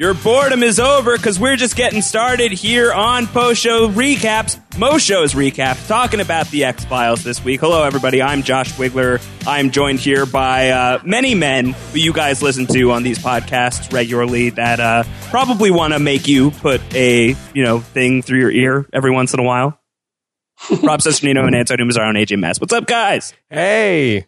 [0.00, 5.04] Your boredom is over because we're just getting started here on Post Show Recaps, Most
[5.04, 7.60] Shows Recaps, talking about the X Files this week.
[7.60, 8.22] Hello, everybody.
[8.22, 9.22] I'm Josh Wigler.
[9.46, 13.92] I'm joined here by uh, many men who you guys listen to on these podcasts
[13.92, 18.50] regularly that uh, probably want to make you put a you know thing through your
[18.50, 19.78] ear every once in a while.
[20.82, 22.58] Rob Cesternino and Antonio Mazzaro and AJ Mass.
[22.58, 23.34] What's up, guys?
[23.50, 24.26] Hey.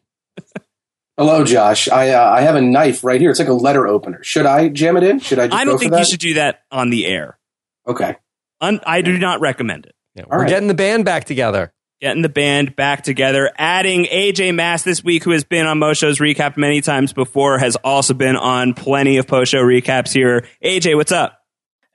[1.23, 1.89] Hello, Josh.
[1.89, 3.31] I uh, I have a knife right here.
[3.31, 4.25] It's like a letter opener.
[4.25, 5.21] Should I jam it in?
[5.21, 5.47] Should I?
[5.47, 6.01] Just I don't for think that?
[6.01, 7.39] you should do that on the air.
[7.87, 8.17] Okay.
[8.61, 9.95] Un- I do not recommend it.
[10.17, 10.49] Yeah, we're right.
[10.49, 11.73] getting the band back together.
[12.01, 15.95] Getting the band back together, adding AJ Mass this week, who has been on Mo
[15.95, 20.45] Show's recap many times before, has also been on plenty of post show recaps here.
[20.65, 21.39] AJ, what's up?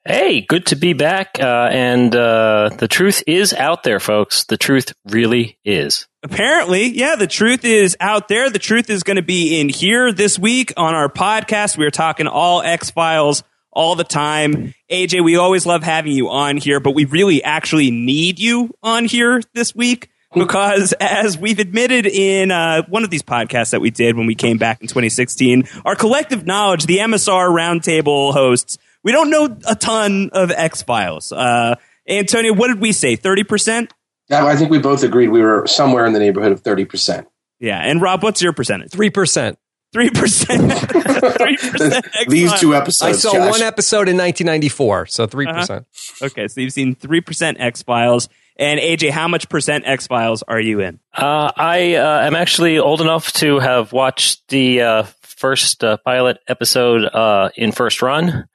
[0.07, 1.37] Hey, good to be back.
[1.37, 4.45] Uh, and uh, the truth is out there, folks.
[4.45, 6.07] The truth really is.
[6.23, 8.49] Apparently, yeah, the truth is out there.
[8.49, 11.77] The truth is going to be in here this week on our podcast.
[11.77, 14.73] We are talking all X Files all the time.
[14.89, 19.03] AJ, we always love having you on here, but we really actually need you on
[19.03, 23.89] here this week because as we've admitted in uh, one of these podcasts that we
[23.89, 28.77] did when we came back in 2016, our collective knowledge, the MSR roundtable hosts,
[29.07, 31.31] we don't know a ton of X Files.
[31.31, 31.75] Uh,
[32.09, 33.15] Antonio, what did we say?
[33.15, 33.89] 30%?
[34.29, 37.29] I I think we both agreed we were somewhere in the neighborhood of thirty percent.
[37.57, 37.79] Yeah.
[37.79, 38.91] And Rob, what's your percentage?
[38.91, 39.55] 3%.
[39.93, 40.73] Three percent.
[40.73, 42.05] Three percent.
[42.27, 43.01] These two episodes.
[43.01, 43.49] I saw Josh.
[43.49, 45.53] one episode in 1994, so 3%.
[45.53, 45.85] percent
[46.21, 48.27] Okay, so you've seen three percent X Files.
[48.59, 50.99] And AJ, how much percent X Files are you in?
[51.15, 56.39] Uh, I uh, am actually old enough to have watched the uh, first uh, pilot
[56.47, 58.47] episode uh, in first run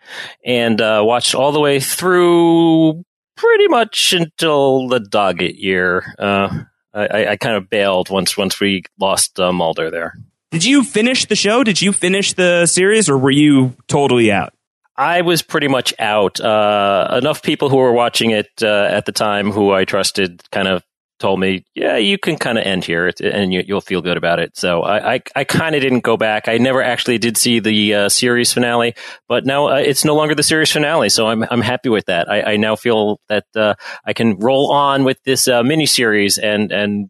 [0.45, 3.05] and uh, watched all the way through
[3.37, 6.05] pretty much until the Doggett year.
[6.19, 10.15] Uh, I, I- I kind of bailed once once we lost uh, Mulder there.
[10.51, 11.65] Did you finish the show?
[11.65, 14.53] Did you finish the series, or were you totally out?
[14.97, 16.41] I was pretty much out.
[16.41, 20.69] Uh, enough people who were watching it uh, at the time who I trusted kind
[20.69, 20.83] of
[21.19, 24.41] told me, yeah, you can kind of end here and you, you'll feel good about
[24.41, 24.57] it.
[24.57, 26.49] So I, I, I kind of didn't go back.
[26.49, 28.95] I never actually did see the uh, series finale,
[29.29, 31.09] but now uh, it's no longer the series finale.
[31.09, 32.29] So I'm, I'm happy with that.
[32.29, 36.73] I, I now feel that uh, I can roll on with this uh, miniseries and,
[36.73, 37.09] and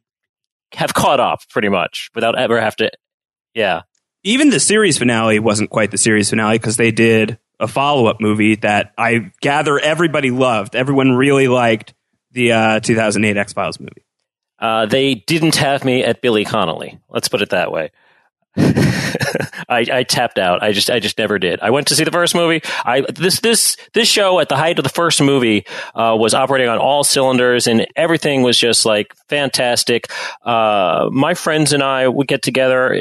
[0.74, 2.90] have caught up pretty much without ever have to,
[3.54, 3.82] yeah.
[4.24, 8.20] Even the series finale wasn't quite the series finale because they did a follow up
[8.20, 10.76] movie that I gather everybody loved.
[10.76, 11.94] Everyone really liked
[12.32, 14.04] the uh, 2008 X Files movie.
[14.58, 17.00] Uh, they didn't have me at Billy Connolly.
[17.08, 17.90] Let's put it that way.
[18.56, 20.62] I, I tapped out.
[20.62, 21.60] I just I just never did.
[21.60, 22.60] I went to see the first movie.
[22.84, 25.64] I this this this show at the height of the first movie
[25.94, 30.08] uh, was operating on all cylinders and everything was just like fantastic.
[30.44, 32.94] Uh, my friends and I would get together.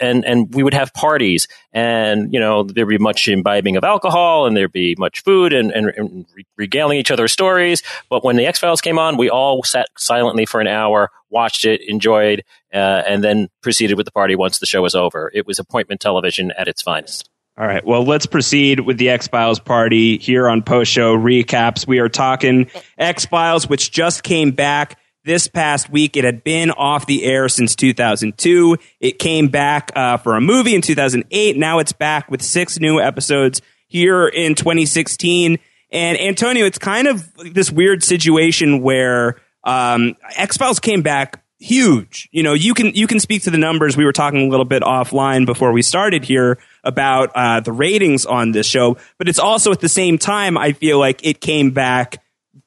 [0.00, 4.46] And, and we would have parties and, you know, there'd be much imbibing of alcohol
[4.46, 7.82] and there'd be much food and, and, and regaling each other stories.
[8.08, 11.64] But when the X Files came on, we all sat silently for an hour, watched
[11.64, 15.30] it, enjoyed, uh, and then proceeded with the party once the show was over.
[15.34, 17.30] It was appointment television at its finest.
[17.56, 17.86] All right.
[17.86, 21.86] Well, let's proceed with the X Files party here on post show recaps.
[21.86, 22.68] We are talking
[22.98, 26.16] X Files, which just came back this past week.
[26.16, 28.76] It had been off the air since 2002.
[29.00, 31.56] It came back uh, for a movie in 2008.
[31.56, 35.58] Now it's back with six new episodes here in 2016.
[35.90, 42.28] And Antonio, it's kind of this weird situation where um, X Files came back huge.
[42.32, 43.96] You know, you can you can speak to the numbers.
[43.96, 48.26] We were talking a little bit offline before we started here about uh, the ratings
[48.26, 51.70] on this show, but it's also at the same time I feel like it came
[51.70, 52.23] back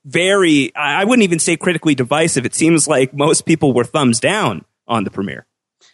[0.07, 0.75] very.
[0.75, 2.45] I wouldn't even say critically divisive.
[2.45, 5.45] It seems like most people were thumbs down on the premiere.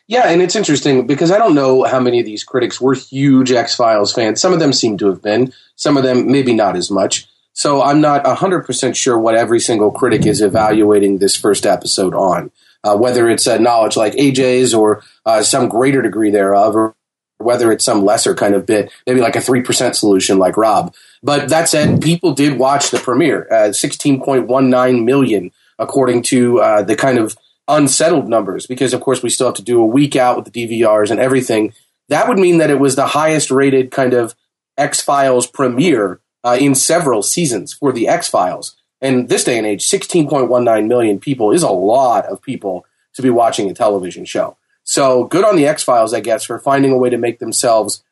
[0.07, 3.51] Yeah, and it's interesting because I don't know how many of these critics were huge
[3.51, 4.41] X Files fans.
[4.41, 7.27] Some of them seem to have been, some of them maybe not as much.
[7.53, 12.51] So I'm not 100% sure what every single critic is evaluating this first episode on,
[12.83, 16.95] uh, whether it's uh, knowledge like AJ's or uh, some greater degree thereof, or
[17.43, 20.93] whether it's some lesser kind of bit, maybe like a 3% solution like Rob.
[21.21, 26.95] But that said, people did watch the premiere, uh, 16.19 million, according to uh, the
[26.95, 27.37] kind of
[27.67, 30.81] unsettled numbers, because of course we still have to do a week out with the
[30.81, 31.73] DVRs and everything.
[32.09, 34.35] That would mean that it was the highest rated kind of
[34.77, 38.75] X Files premiere uh, in several seasons for the X Files.
[39.01, 43.29] And this day and age, 16.19 million people is a lot of people to be
[43.29, 44.57] watching a television show.
[44.83, 48.03] So good on the X Files, I guess, for finding a way to make themselves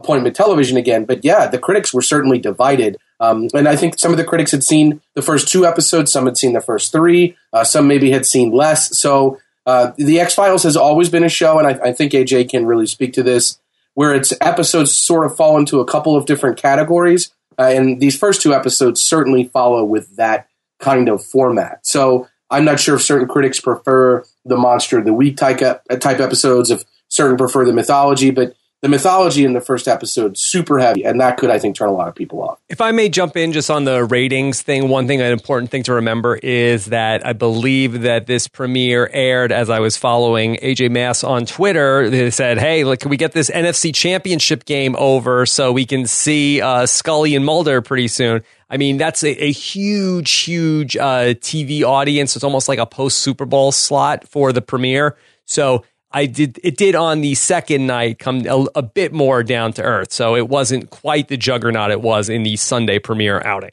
[0.00, 1.04] appointment television again.
[1.04, 2.96] But yeah, the critics were certainly divided.
[3.20, 6.26] Um, and I think some of the critics had seen the first two episodes, some
[6.26, 8.98] had seen the first three, uh, some maybe had seen less.
[8.98, 12.50] So uh, the X Files has always been a show, and I, I think AJ
[12.50, 13.58] can really speak to this.
[13.94, 17.32] where its episodes sort of fall into a couple of different categories.
[17.58, 20.48] Uh, and these first two episodes certainly follow with that
[20.80, 21.86] kind of format.
[21.86, 26.20] So I'm not sure if certain critics prefer the monster of the week type, type
[26.20, 28.54] episodes, if certain prefer the mythology, but
[28.84, 31.92] the mythology in the first episode super heavy and that could i think turn a
[31.92, 32.60] lot of people off.
[32.68, 35.84] If i may jump in just on the ratings thing one thing an important thing
[35.84, 40.90] to remember is that i believe that this premiere aired as i was following aj
[40.90, 45.46] mass on twitter they said hey look, can we get this nfc championship game over
[45.46, 48.42] so we can see uh, scully and mulder pretty soon
[48.74, 52.34] I mean, that's a, a huge, huge uh, TV audience.
[52.34, 55.16] It's almost like a post Super Bowl slot for the premiere.
[55.44, 59.74] So I did it did on the second night come a, a, bit more down
[59.74, 60.12] to earth.
[60.12, 63.70] So it wasn't quite the juggernaut it was in the Sunday premiere outing.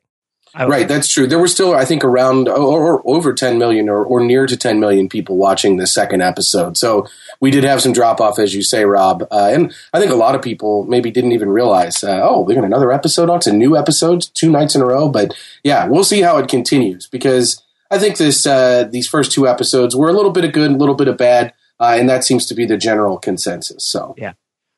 [0.60, 1.28] Right, that's true.
[1.28, 4.58] There were still, I think, around or, or over 10 million or, or, near to
[4.58, 6.78] 10 million people watching the second episode.
[6.78, 7.08] So
[7.40, 9.26] we did have some drop off, as you say, Rob.
[9.32, 12.54] Uh, and I think a lot of people maybe didn't even realize, uh, oh, we
[12.54, 13.38] got another episode on.
[13.38, 15.08] It's a new episode, two nights in a row.
[15.08, 15.34] But
[15.64, 19.96] yeah, we'll see how it continues because I think this uh, these first two episodes
[19.96, 22.46] were a little bit of good, a little bit of bad uh, and that seems
[22.46, 23.84] to be the general consensus.
[23.84, 24.34] So yeah.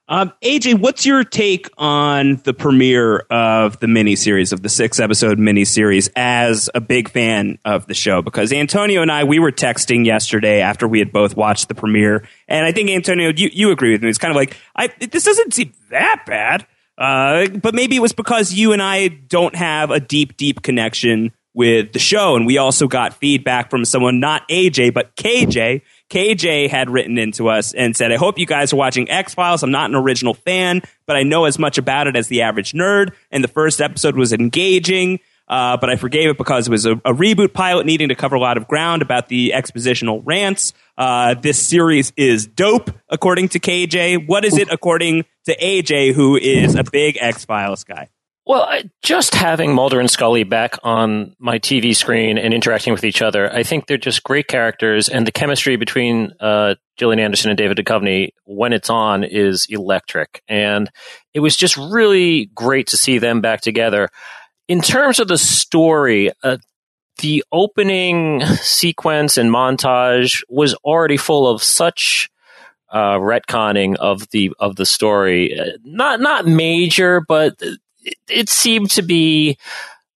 [0.10, 5.38] Um, AJ, what's your take on the premiere of the miniseries of the six episode
[5.38, 8.22] miniseries as a big fan of the show?
[8.22, 12.28] Because Antonio and I, we were texting yesterday after we had both watched the premiere,
[12.50, 14.10] and I think Antonio, you, you agree with me.
[14.10, 16.68] It's kind of like I, this doesn't seem that bad,
[16.98, 21.32] uh, but maybe it was because you and I don't have a deep, deep connection
[21.54, 26.70] with the show, and we also got feedback from someone not AJ but KJ KJ
[26.70, 29.64] had written into us and said, I hope you guys are watching X Files.
[29.64, 32.74] I'm not an original fan, but I know as much about it as the average
[32.74, 33.14] nerd.
[33.32, 35.20] And the first episode was engaging.
[35.48, 38.36] Uh, but I forgave it because it was a, a, reboot pilot needing to cover
[38.36, 40.74] a lot of ground about the expositional rants.
[40.98, 44.26] Uh, this series is dope, according to KJ.
[44.26, 48.10] What is it according to AJ, who is a big X Files guy?
[48.46, 48.68] Well,
[49.02, 53.50] just having Mulder and Scully back on my TV screen and interacting with each other,
[53.54, 57.78] I think they're just great characters, and the chemistry between uh, Gillian Anderson and David
[57.78, 60.44] Duchovny when it's on is electric.
[60.50, 60.90] And
[61.34, 64.10] it was just really great to see them back together.
[64.68, 66.58] In terms of the story, uh,
[67.22, 72.30] the opening sequence and montage was already full of such
[72.92, 75.58] uh, retconning of the of the story.
[75.58, 77.56] Uh, not not major, but
[78.04, 79.58] it, it seemed to be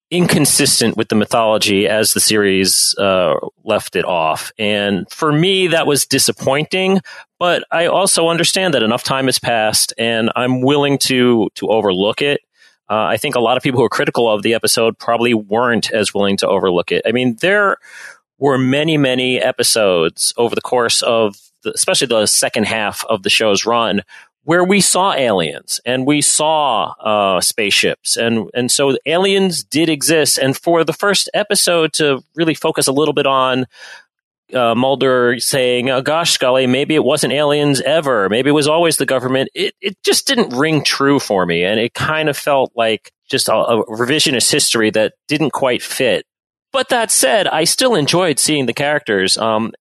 [0.09, 3.35] inconsistent with the mythology as the series uh,
[3.65, 4.53] left it off.
[4.57, 7.01] And for me, that was disappointing.
[7.39, 12.21] But I also understand that enough time has passed, and I'm willing to to overlook
[12.21, 12.41] it.
[12.89, 15.91] Uh, I think a lot of people who are critical of the episode probably weren't
[15.91, 17.01] as willing to overlook it.
[17.05, 17.77] I mean, there
[18.39, 23.29] were many, many episodes over the course of, the, especially the second half of the
[23.29, 24.03] show's run,
[24.47, 30.37] where we saw aliens and we saw uh, spaceships and and so aliens did exist
[30.37, 33.65] and for the first episode to really focus a little bit on
[34.53, 38.29] uh, Mulder saying, oh, "Gosh, Scully, maybe it wasn't aliens ever.
[38.29, 41.81] Maybe it was always the government." It it just didn't ring true for me, and
[41.81, 46.25] it kind of felt like just a, a revisionist history that didn't quite fit.
[46.71, 49.37] But that said, I still enjoyed seeing the characters.
[49.37, 49.73] Um,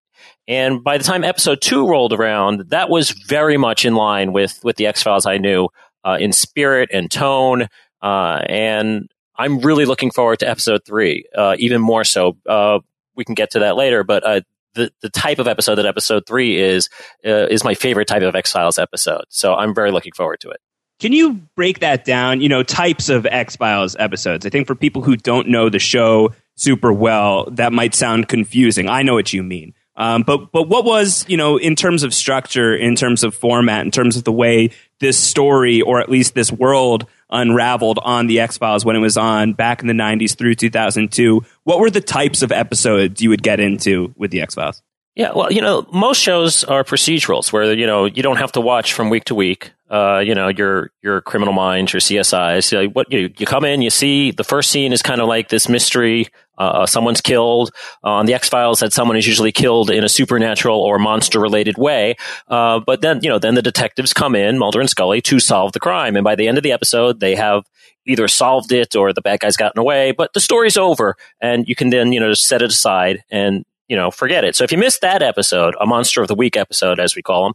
[0.48, 4.60] and by the time episode two rolled around, that was very much in line with,
[4.62, 5.68] with the X Files I knew
[6.04, 7.68] uh, in spirit and tone.
[8.00, 12.36] Uh, and I'm really looking forward to episode three, uh, even more so.
[12.48, 12.78] Uh,
[13.16, 14.40] we can get to that later, but uh,
[14.74, 16.88] the, the type of episode that episode three is
[17.24, 19.24] uh, is my favorite type of X Files episode.
[19.30, 20.60] So I'm very looking forward to it.
[21.00, 22.40] Can you break that down?
[22.40, 24.46] You know, types of X Files episodes.
[24.46, 28.88] I think for people who don't know the show super well, that might sound confusing.
[28.88, 29.74] I know what you mean.
[29.96, 33.84] Um, but but what was you know in terms of structure, in terms of format,
[33.84, 38.40] in terms of the way this story or at least this world unraveled on the
[38.40, 41.42] X Files when it was on back in the '90s through 2002?
[41.64, 44.82] What were the types of episodes you would get into with the X Files?
[45.16, 48.60] Yeah, well, you know, most shows are procedurals where you know you don't have to
[48.60, 49.72] watch from week to week.
[49.88, 52.70] Uh, you know, your your Criminal Minds, your CSIs.
[52.70, 55.48] You what you you come in, you see the first scene is kind of like
[55.48, 56.28] this mystery.
[56.58, 57.70] Uh, someone's killed.
[58.04, 61.40] Uh, on the X Files, that someone is usually killed in a supernatural or monster
[61.40, 62.16] related way.
[62.48, 65.72] Uh, but then you know, then the detectives come in, Mulder and Scully, to solve
[65.72, 67.64] the crime, and by the end of the episode, they have
[68.04, 70.12] either solved it or the bad guy's gotten away.
[70.12, 73.64] But the story's over, and you can then you know just set it aside and
[73.88, 74.56] you know, forget it.
[74.56, 77.44] So if you missed that episode, a monster of the week episode, as we call
[77.44, 77.54] them,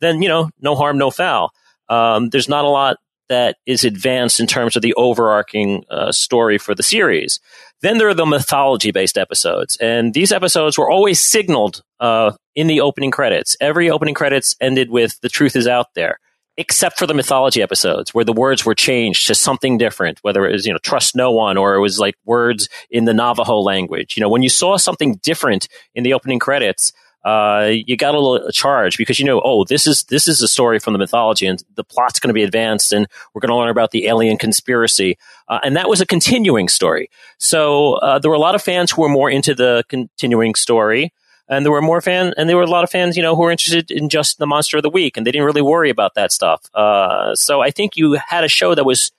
[0.00, 1.52] then, you know, no harm, no foul.
[1.88, 2.98] Um, there's not a lot
[3.28, 7.40] that is advanced in terms of the overarching uh, story for the series.
[7.80, 9.76] Then there are the mythology based episodes.
[9.76, 13.56] And these episodes were always signaled uh, in the opening credits.
[13.60, 16.20] Every opening credits ended with the truth is out there.
[16.56, 20.52] Except for the mythology episodes where the words were changed to something different, whether it
[20.52, 24.16] was, you know, trust no one or it was like words in the Navajo language.
[24.16, 26.92] You know, when you saw something different in the opening credits,
[27.24, 30.48] uh, you got a little charge because you know, oh, this is this is a
[30.48, 33.56] story from the mythology, and the plot's going to be advanced, and we're going to
[33.56, 35.16] learn about the alien conspiracy,
[35.48, 37.08] uh, and that was a continuing story.
[37.38, 41.12] So uh, there were a lot of fans who were more into the continuing story,
[41.52, 43.42] and there were more fans, and there were a lot of fans, you know, who
[43.42, 46.14] were interested in just the monster of the week, and they didn't really worry about
[46.14, 46.62] that stuff.
[46.74, 49.12] Uh, so I think you had a show that was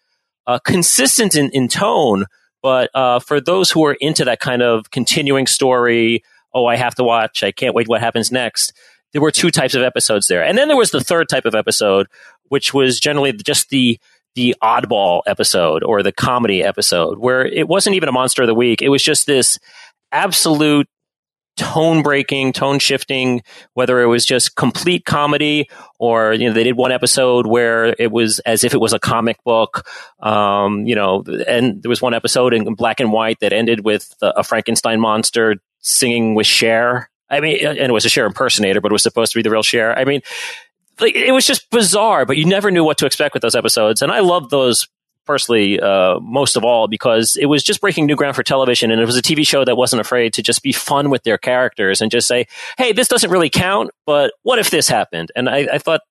[0.47, 2.25] uh, consistent in, in tone,
[2.61, 6.23] but uh, for those who are into that kind of continuing story
[6.53, 7.43] oh, I have to watch.
[7.43, 8.73] I can't wait what happens next.
[9.11, 10.43] There were two types of episodes there.
[10.43, 12.07] And then there was the third type of episode,
[12.49, 13.99] which was generally just the
[14.35, 18.55] the oddball episode or the comedy episode where it wasn't even a monster of the
[18.55, 18.81] week.
[18.81, 19.59] It was just this
[20.11, 20.87] absolute
[21.55, 23.43] tone breaking, tone shifting,
[23.73, 25.69] whether it was just complete comedy
[25.99, 28.99] or, you know, they did one episode where it was as if it was a
[28.99, 29.87] comic book.
[30.19, 34.13] Um, you know, and there was one episode in black and white that ended with
[34.21, 37.09] a Frankenstein monster singing with Cher.
[37.29, 39.51] I mean, and it was a Cher impersonator, but it was supposed to be the
[39.51, 39.97] real Cher.
[39.97, 40.21] I mean,
[40.99, 44.01] like, it was just bizarre, but you never knew what to expect with those episodes.
[44.01, 44.87] And I love those
[45.25, 49.01] personally uh, most of all because it was just breaking new ground for television and
[49.01, 52.01] it was a tv show that wasn't afraid to just be fun with their characters
[52.01, 52.45] and just say
[52.77, 55.31] hey this doesn't really count but what if this happened?
[55.35, 56.01] And i, I thought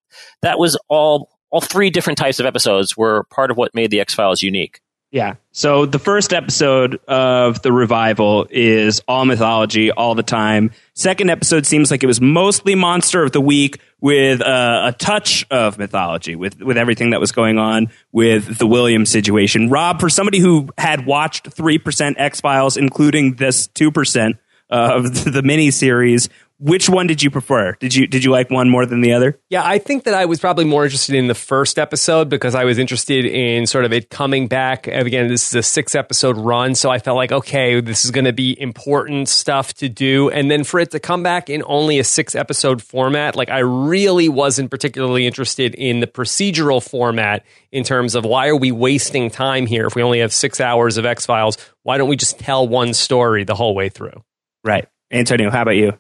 [0.43, 4.01] that was all all three different types of episodes were part of what made the
[4.01, 4.81] x-files unique
[5.13, 5.35] yeah.
[5.51, 10.71] So the first episode of the revival is all mythology all the time.
[10.95, 15.47] Second episode seems like it was mostly monster of the week with uh, a touch
[15.51, 19.69] of mythology with with everything that was going on with the Williams situation.
[19.69, 24.39] Rob, for somebody who had watched 3% X-Files including this 2%
[24.71, 26.31] of the mini series,
[26.63, 27.73] which one did you prefer?
[27.81, 29.41] Did you did you like one more than the other?
[29.51, 32.63] Yeah, I think that I was probably more interested in the first episode because I
[32.63, 34.87] was interested in sort of it coming back.
[34.87, 38.27] Again, this is a six episode run, so I felt like okay, this is going
[38.27, 41.99] to be important stuff to do, and then for it to come back in only
[41.99, 47.83] a six episode format, like I really wasn't particularly interested in the procedural format in
[47.83, 51.07] terms of why are we wasting time here if we only have six hours of
[51.07, 51.59] X Files?
[51.83, 54.23] Why don't we just tell one story the whole way through?
[54.63, 55.51] Right, Antonio.
[55.51, 55.99] How about you?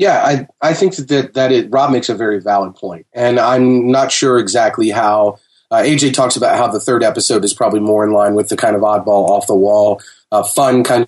[0.00, 3.90] Yeah, I I think that that, it, Rob makes a very valid point, and I'm
[3.90, 5.38] not sure exactly how.
[5.70, 8.56] Uh, AJ talks about how the third episode is probably more in line with the
[8.56, 10.00] kind of oddball, off the wall,
[10.32, 11.06] uh, fun kind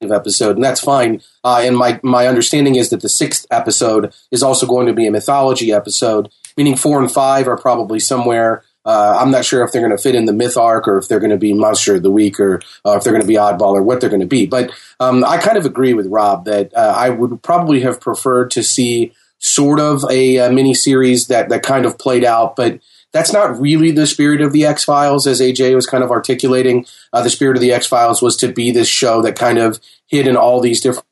[0.00, 1.20] of episode, and that's fine.
[1.42, 5.08] Uh, and my my understanding is that the sixth episode is also going to be
[5.08, 9.70] a mythology episode, meaning four and five are probably somewhere uh, I'm not sure if
[9.70, 11.96] they're going to fit in the myth arc or if they're going to be monster
[11.96, 14.20] of the week or uh, if they're going to be oddball or what they're going
[14.20, 14.46] to be.
[14.46, 18.50] But um, I kind of agree with Rob that uh, I would probably have preferred
[18.52, 22.80] to see sort of a, a mini series that that kind of played out, but
[23.12, 26.86] that's not really the spirit of the X Files, as AJ was kind of articulating.
[27.12, 29.80] Uh, the spirit of the X Files was to be this show that kind of
[30.06, 31.07] hid in all these different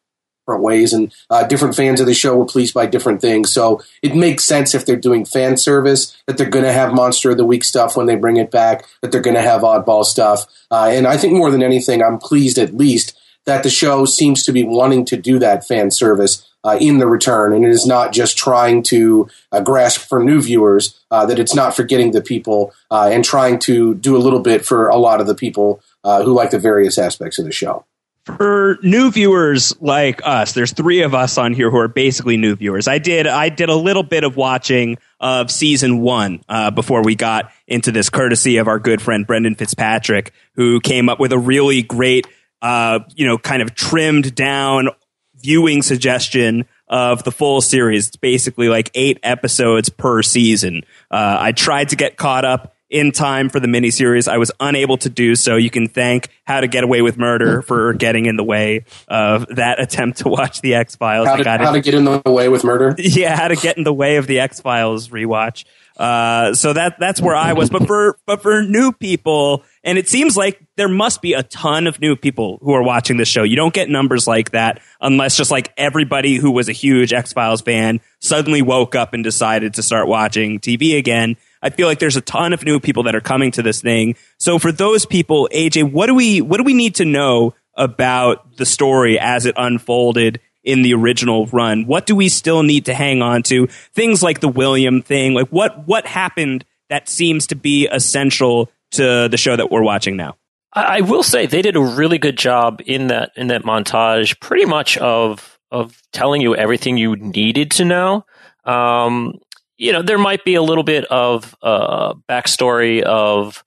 [0.46, 3.52] different ways, and uh, different fans of the show were pleased by different things.
[3.52, 7.32] So it makes sense if they're doing fan service that they're going to have Monster
[7.32, 10.04] of the Week stuff when they bring it back, that they're going to have oddball
[10.04, 10.46] stuff.
[10.70, 14.44] Uh, and I think more than anything, I'm pleased at least that the show seems
[14.44, 17.86] to be wanting to do that fan service uh, in the return, and it is
[17.86, 21.00] not just trying to uh, grasp for new viewers.
[21.10, 24.64] Uh, that it's not forgetting the people uh, and trying to do a little bit
[24.64, 27.84] for a lot of the people who like the various aspects of the show
[28.26, 32.56] for new viewers like us, there's three of us on here who are basically new
[32.56, 32.88] viewers.
[32.88, 37.14] I did I did a little bit of watching of season one uh, before we
[37.14, 41.38] got into this, courtesy of our good friend Brendan Fitzpatrick, who came up with a
[41.38, 42.26] really great,
[42.62, 44.88] uh, you know, kind of trimmed down
[45.36, 48.08] viewing suggestion of the full series.
[48.08, 50.82] It's basically like eight episodes per season.
[51.10, 54.28] Uh, I tried to get caught up in time for the miniseries.
[54.28, 55.56] I was unable to do so.
[55.56, 59.46] You can thank How to Get Away with Murder for getting in the way of
[59.56, 61.26] that attempt to watch the X Files.
[61.26, 62.94] How, how, to get in the way with murder?
[63.16, 65.64] Yeah, how to get in the way of the X Files rewatch.
[65.96, 67.70] Uh, so that that's where I was.
[67.70, 71.86] But for but for new people, and it seems like there must be a ton
[71.86, 73.42] of new people who are watching this show.
[73.42, 77.32] You don't get numbers like that unless just like everybody who was a huge X
[77.32, 81.36] Files fan suddenly woke up and decided to start watching TV again.
[81.62, 84.16] I feel like there's a ton of new people that are coming to this thing.
[84.38, 88.56] So for those people, AJ, what do we what do we need to know about
[88.56, 91.86] the story as it unfolded in the original run?
[91.86, 93.66] What do we still need to hang on to?
[93.94, 99.28] Things like the William thing, like what what happened that seems to be essential to
[99.28, 100.36] the show that we're watching now.
[100.72, 104.66] I will say they did a really good job in that in that montage, pretty
[104.66, 108.24] much of of telling you everything you needed to know.
[108.64, 109.38] Um,
[109.78, 113.62] you know, there might be a little bit of uh, backstory of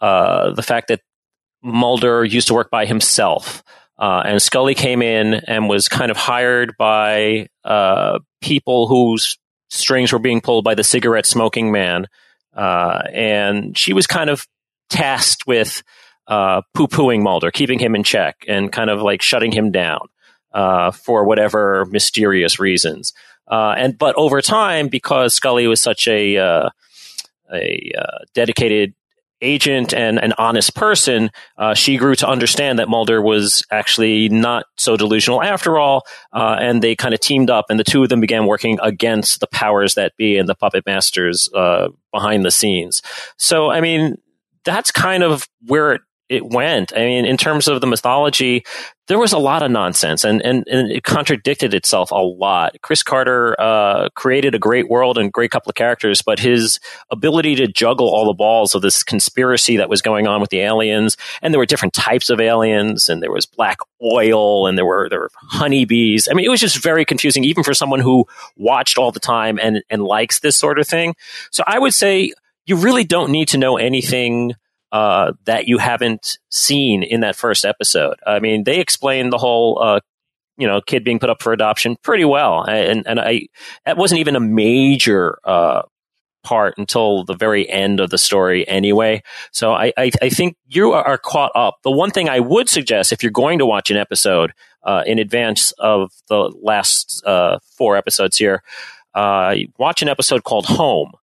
[0.00, 1.00] uh, the fact that
[1.62, 3.62] Mulder used to work by himself.
[3.96, 9.38] Uh, and Scully came in and was kind of hired by uh, people whose
[9.70, 12.06] strings were being pulled by the cigarette smoking man.
[12.52, 14.46] Uh, and she was kind of
[14.90, 15.82] tasked with
[16.26, 20.08] uh, poo pooing Mulder, keeping him in check, and kind of like shutting him down
[20.54, 23.12] uh, for whatever mysterious reasons.
[23.46, 26.70] Uh, and but over time, because Scully was such a uh,
[27.52, 28.94] a uh, dedicated
[29.42, 34.64] agent and an honest person, uh, she grew to understand that Mulder was actually not
[34.78, 36.06] so delusional after all.
[36.32, 39.46] And they kind of teamed up, and the two of them began working against the
[39.48, 41.50] powers that be and the puppet masters
[42.12, 43.02] behind the scenes.
[43.36, 44.16] So, I mean,
[44.64, 46.92] that's kind of where it it went.
[46.96, 48.64] I mean, in terms of the mythology,
[49.08, 52.76] there was a lot of nonsense and, and, and it contradicted itself a lot.
[52.80, 57.56] Chris Carter uh, created a great world and great couple of characters, but his ability
[57.56, 61.18] to juggle all the balls of this conspiracy that was going on with the aliens,
[61.42, 65.08] and there were different types of aliens, and there was black oil, and there were
[65.10, 66.26] there were honeybees.
[66.30, 68.24] I mean, it was just very confusing, even for someone who
[68.56, 71.14] watched all the time and and likes this sort of thing.
[71.50, 72.32] So I would say
[72.64, 74.54] you really don't need to know anything
[74.94, 78.14] uh, that you haven't seen in that first episode.
[78.24, 79.98] I mean, they explained the whole, uh,
[80.56, 83.48] you know, kid being put up for adoption pretty well, and and I
[83.84, 85.82] that wasn't even a major uh,
[86.44, 89.24] part until the very end of the story anyway.
[89.50, 91.78] So I, I, I think you are caught up.
[91.82, 94.52] The one thing I would suggest if you're going to watch an episode
[94.84, 98.62] uh, in advance of the last uh, four episodes here,
[99.14, 101.14] uh, watch an episode called Home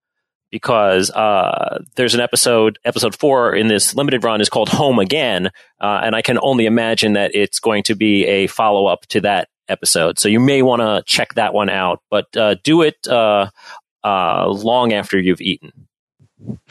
[0.50, 5.50] because uh, there's an episode, episode four in this limited run is called Home Again,
[5.80, 9.20] uh, and I can only imagine that it's going to be a follow up to
[9.22, 10.18] that episode.
[10.18, 13.50] So you may want to check that one out, but uh, do it uh,
[14.04, 15.72] uh, long after you've eaten.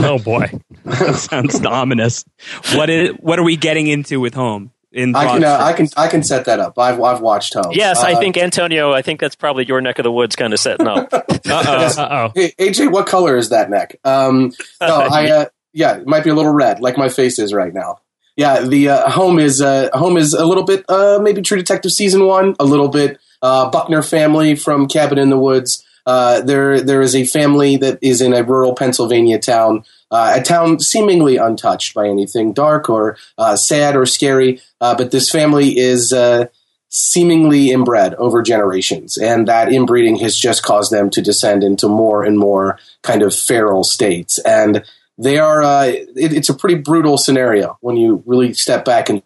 [0.00, 0.50] oh boy,
[0.84, 2.24] that sounds ominous.
[2.72, 3.12] What is?
[3.20, 4.72] What are we getting into with Home?
[4.94, 6.78] In I can, uh, I can I can set that up.
[6.78, 7.72] I've I've watched Home.
[7.72, 8.92] Yes, uh, I think Antonio.
[8.92, 11.12] I think that's probably your neck of the woods, kind of setting up.
[11.12, 11.94] uh oh.
[11.98, 12.32] Uh oh.
[12.34, 13.96] Hey, AJ, what color is that neck?
[14.04, 17.52] Um, no, I uh, yeah, it might be a little red, like my face is
[17.52, 17.98] right now.
[18.36, 20.84] Yeah, the uh, Home is uh, Home is a little bit
[21.20, 25.84] maybe True Detective season one, a little bit Buckner family from Cabin in the Woods.
[26.06, 30.78] there there is a family that is in a rural Pennsylvania town uh, a town
[30.78, 36.12] seemingly untouched by anything dark or uh, sad or scary, uh, but this family is
[36.12, 36.46] uh,
[36.88, 42.22] seemingly inbred over generations, and that inbreeding has just caused them to descend into more
[42.22, 44.38] and more kind of feral states.
[44.38, 44.84] And
[45.18, 49.20] they are, uh, it, it's a pretty brutal scenario when you really step back and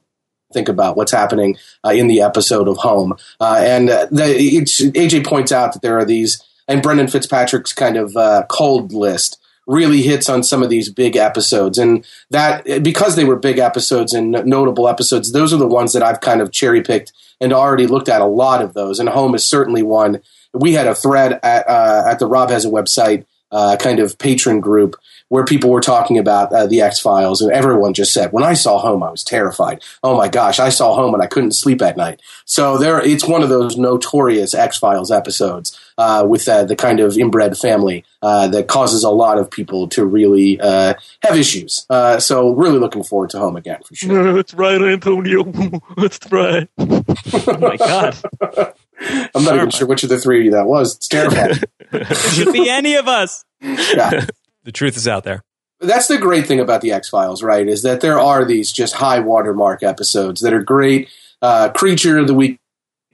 [0.54, 3.14] think about what's happening uh, in the episode of Home.
[3.38, 8.16] and the, AJ points out that there are these, and Brendan Fitzpatrick's kind of
[8.48, 9.38] cold list
[9.68, 11.78] really hits on some of these big episodes.
[11.78, 16.02] And that, because they were big episodes and notable episodes, those are the ones that
[16.02, 18.98] I've kind of cherry picked and already looked at a lot of those.
[18.98, 20.22] And Home is certainly one.
[20.54, 24.18] We had a thread at, uh, at the Rob has a website uh, kind of
[24.18, 24.96] patron group
[25.28, 28.54] where people were talking about uh, the X Files, and everyone just said, "When I
[28.54, 29.82] saw Home, I was terrified.
[30.02, 33.26] Oh my gosh, I saw Home and I couldn't sleep at night." So there, it's
[33.26, 38.04] one of those notorious X Files episodes uh, with uh, the kind of inbred family
[38.22, 41.84] uh, that causes a lot of people to really uh, have issues.
[41.90, 44.32] Uh, so really looking forward to Home again for sure.
[44.34, 45.44] That's right, Antonio.
[45.96, 46.68] That's right.
[46.78, 48.16] oh my god.
[49.00, 50.96] I'm not even sure which of the three that was.
[50.96, 51.58] It's terrifying.
[51.90, 53.44] Could be any of us.
[53.60, 54.24] Yeah
[54.68, 55.42] the truth is out there.
[55.80, 57.66] That's the great thing about the X Files, right?
[57.66, 61.08] Is that there are these just high watermark episodes that are great.
[61.40, 62.60] Uh, Creature of the week,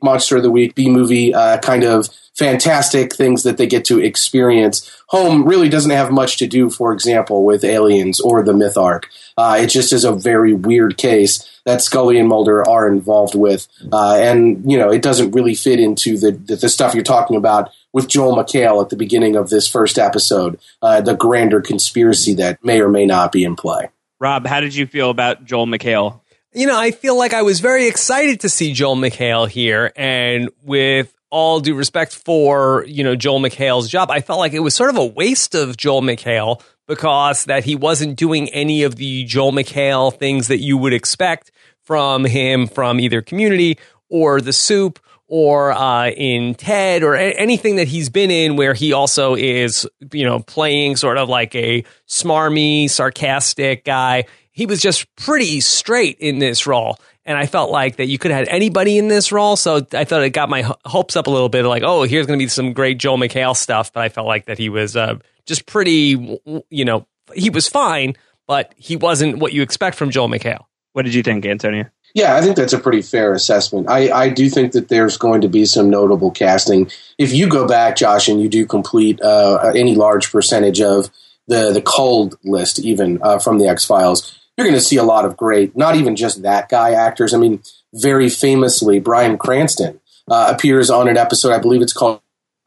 [0.04, 4.00] Monster of the week, B movie, uh, kind of fantastic things that they get to
[4.00, 4.90] experience.
[5.08, 9.08] Home really doesn't have much to do, for example, with aliens or the myth arc.
[9.36, 13.66] Uh, it just is a very weird case that Scully and Mulder are involved with,
[13.92, 17.36] uh, and you know it doesn't really fit into the, the, the stuff you're talking
[17.36, 22.34] about with Joel McHale at the beginning of this first episode, uh, the grander conspiracy
[22.34, 23.88] that may or may not be in play.
[24.20, 26.20] Rob, how did you feel about Joel McHale?
[26.56, 30.50] You know, I feel like I was very excited to see Joel McHale here, and
[30.62, 34.72] with all due respect for you know Joel McHale's job, I felt like it was
[34.72, 39.24] sort of a waste of Joel McHale because that he wasn't doing any of the
[39.24, 41.50] Joel McHale things that you would expect
[41.82, 43.76] from him from either Community
[44.08, 48.74] or The Soup or uh, in Ted or a- anything that he's been in where
[48.74, 54.24] he also is, you know, playing sort of like a smarmy, sarcastic guy.
[54.54, 56.96] He was just pretty straight in this role.
[57.26, 59.56] and I felt like that you could have had anybody in this role.
[59.56, 61.64] So I thought it got my hopes up a little bit.
[61.64, 63.92] Like, oh, here's going to be some great Joel McHale stuff.
[63.92, 66.38] But I felt like that he was uh, just pretty,
[66.70, 68.14] you know, he was fine,
[68.46, 70.64] but he wasn't what you expect from Joel McHale.
[70.92, 71.86] What did you think, Antonio?
[72.14, 73.90] Yeah, I think that's a pretty fair assessment.
[73.90, 76.88] I, I do think that there's going to be some notable casting.
[77.18, 81.10] If you go back, Josh, and you do complete uh, any large percentage of
[81.48, 85.02] the the cold list, even uh, from the X Files, you're going to see a
[85.04, 87.34] lot of great, not even just that guy actors.
[87.34, 87.62] I mean,
[87.92, 92.20] very famously, Bryan Cranston uh, appears on an episode, I believe it's called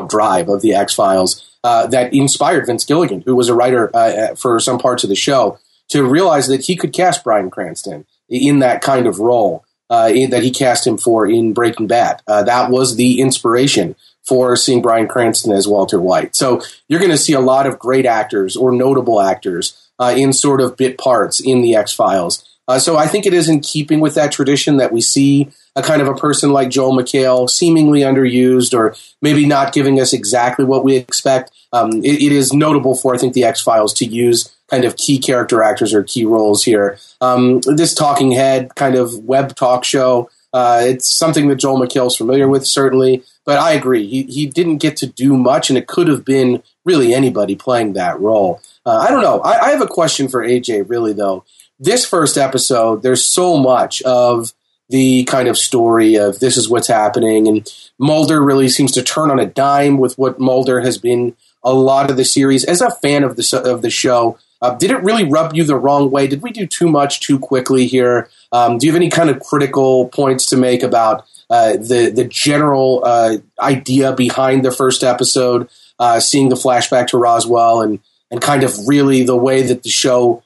[0.07, 4.35] Drive of the X Files, uh, that inspired Vince Gilligan, who was a writer uh,
[4.35, 8.59] for some parts of the show, to realize that he could cast Bryan Cranston in
[8.59, 9.63] that kind of role.
[9.89, 12.21] Uh, that he cast him for in Breaking Bad.
[12.27, 13.95] Uh, that was the inspiration
[14.27, 16.35] for seeing Bryan Cranston as Walter White.
[16.35, 20.33] So you're going to see a lot of great actors or notable actors uh, in
[20.33, 22.43] sort of bit parts in the X Files.
[22.67, 25.81] Uh, so I think it is in keeping with that tradition that we see a
[25.81, 30.65] kind of a person like Joel McHale seemingly underused or maybe not giving us exactly
[30.65, 31.51] what we expect.
[31.71, 34.97] Um, it, it is notable for I think the X Files to use kind of
[34.97, 36.97] key character actors or key roles here.
[37.21, 40.29] Um, this talking head kind of web talk show.
[40.53, 43.23] Uh, it's something that Joel McHale is familiar with, certainly.
[43.45, 46.63] But I agree, he he didn't get to do much, and it could have been
[46.83, 48.61] really anybody playing that role.
[48.87, 49.41] Uh, I don't know.
[49.41, 51.43] I, I have a question for AJ, really, though.
[51.77, 54.53] This first episode, there's so much of
[54.87, 57.69] the kind of story of this is what's happening, and
[57.99, 62.09] Mulder really seems to turn on a dime with what Mulder has been a lot
[62.09, 62.63] of the series.
[62.63, 65.75] As a fan of the of the show, uh, did it really rub you the
[65.75, 66.25] wrong way?
[66.27, 68.29] Did we do too much too quickly here?
[68.53, 72.23] Um, do you have any kind of critical points to make about uh, the the
[72.23, 75.67] general uh, idea behind the first episode?
[75.99, 77.99] Uh, seeing the flashback to Roswell and
[78.31, 80.43] and kind of really the way that the show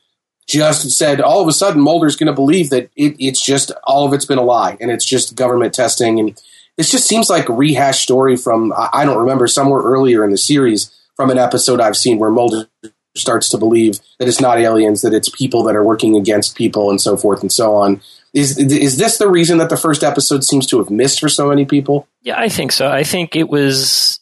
[0.48, 4.06] just said all of a sudden Mulder's going to believe that it, it's just all
[4.06, 6.42] of it's been a lie and it's just government testing and
[6.78, 10.38] this just seems like a rehashed story from I don't remember somewhere earlier in the
[10.38, 12.68] series from an episode I've seen where Mulder
[13.16, 16.90] starts to believe that it's not aliens that it's people that are working against people
[16.90, 18.02] and so forth and so on.
[18.34, 21.50] Is is this the reason that the first episode seems to have missed for so
[21.50, 22.08] many people?
[22.22, 22.90] Yeah, I think so.
[22.90, 24.20] I think it was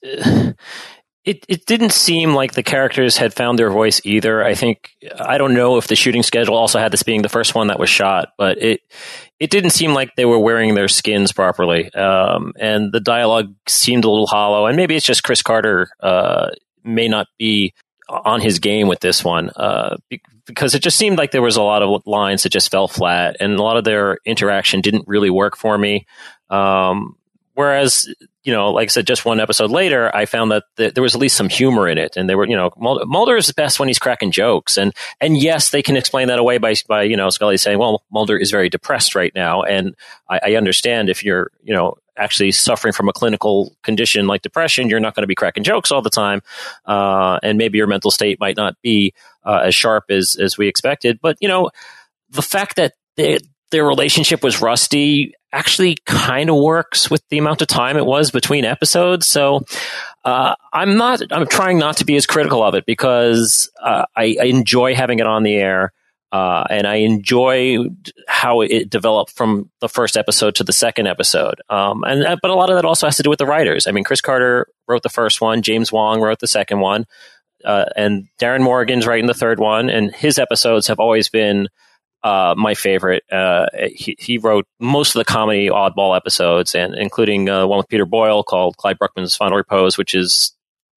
[1.29, 4.43] it, it didn't seem like the characters had found their voice either.
[4.43, 4.89] I think
[5.19, 7.77] I don't know if the shooting schedule also had this being the first one that
[7.77, 8.81] was shot, but it
[9.39, 14.05] it didn't seem like they were wearing their skins properly, um, and the dialogue seemed
[14.05, 14.65] a little hollow.
[14.65, 16.49] And maybe it's just Chris Carter uh,
[16.83, 17.75] may not be
[18.09, 19.97] on his game with this one uh,
[20.47, 23.37] because it just seemed like there was a lot of lines that just fell flat,
[23.39, 26.07] and a lot of their interaction didn't really work for me.
[26.49, 27.17] Um,
[27.59, 28.07] Whereas,
[28.49, 31.13] you know, like I said, just one episode later, I found that th- there was
[31.13, 33.87] at least some humor in it, and they were, you know, Mulder is best when
[33.87, 37.29] he's cracking jokes, and and yes, they can explain that away by by you know
[37.29, 39.95] Scully saying, well, Mulder is very depressed right now, and
[40.27, 44.89] I, I understand if you're, you know, actually suffering from a clinical condition like depression,
[44.89, 46.41] you're not going to be cracking jokes all the time,
[46.87, 49.13] uh, and maybe your mental state might not be
[49.45, 51.19] uh, as sharp as as we expected.
[51.21, 51.69] But you know,
[52.31, 53.37] the fact that they,
[53.69, 58.31] their relationship was rusty actually kind of works with the amount of time it was
[58.31, 59.27] between episodes.
[59.27, 59.61] So
[60.23, 61.21] uh, I'm not.
[61.31, 65.19] I'm trying not to be as critical of it because uh, I, I, enjoy having
[65.19, 65.93] it on the air.
[66.31, 67.77] Uh, and I enjoy
[68.27, 71.55] how it developed from the first episode to the second episode.
[71.69, 73.87] Um, and uh, but a lot of that also has to do with the writers.
[73.87, 77.07] I mean, Chris Carter wrote the first one, James Wong wrote the second one,
[77.65, 79.89] uh, and Darin Morgan's writing the third one.
[79.89, 81.67] And his episodes have always been
[82.23, 83.23] uh, my favorite.
[83.31, 87.87] Uh, he, he, wrote most of the comedy oddball episodes, and including uh, one with
[87.87, 90.53] Peter Boyle called Clyde Bruckman's Final Repose, which is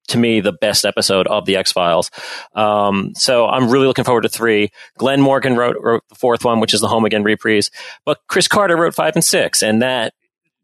[0.09, 2.11] to me the best episode of the X Files.
[2.55, 4.69] Um, so I'm really looking forward to three.
[4.97, 7.71] Glenn Morgan wrote, wrote the fourth one, which is the Home Again reprise,
[8.05, 10.13] but Chris Carter wrote five and six, and that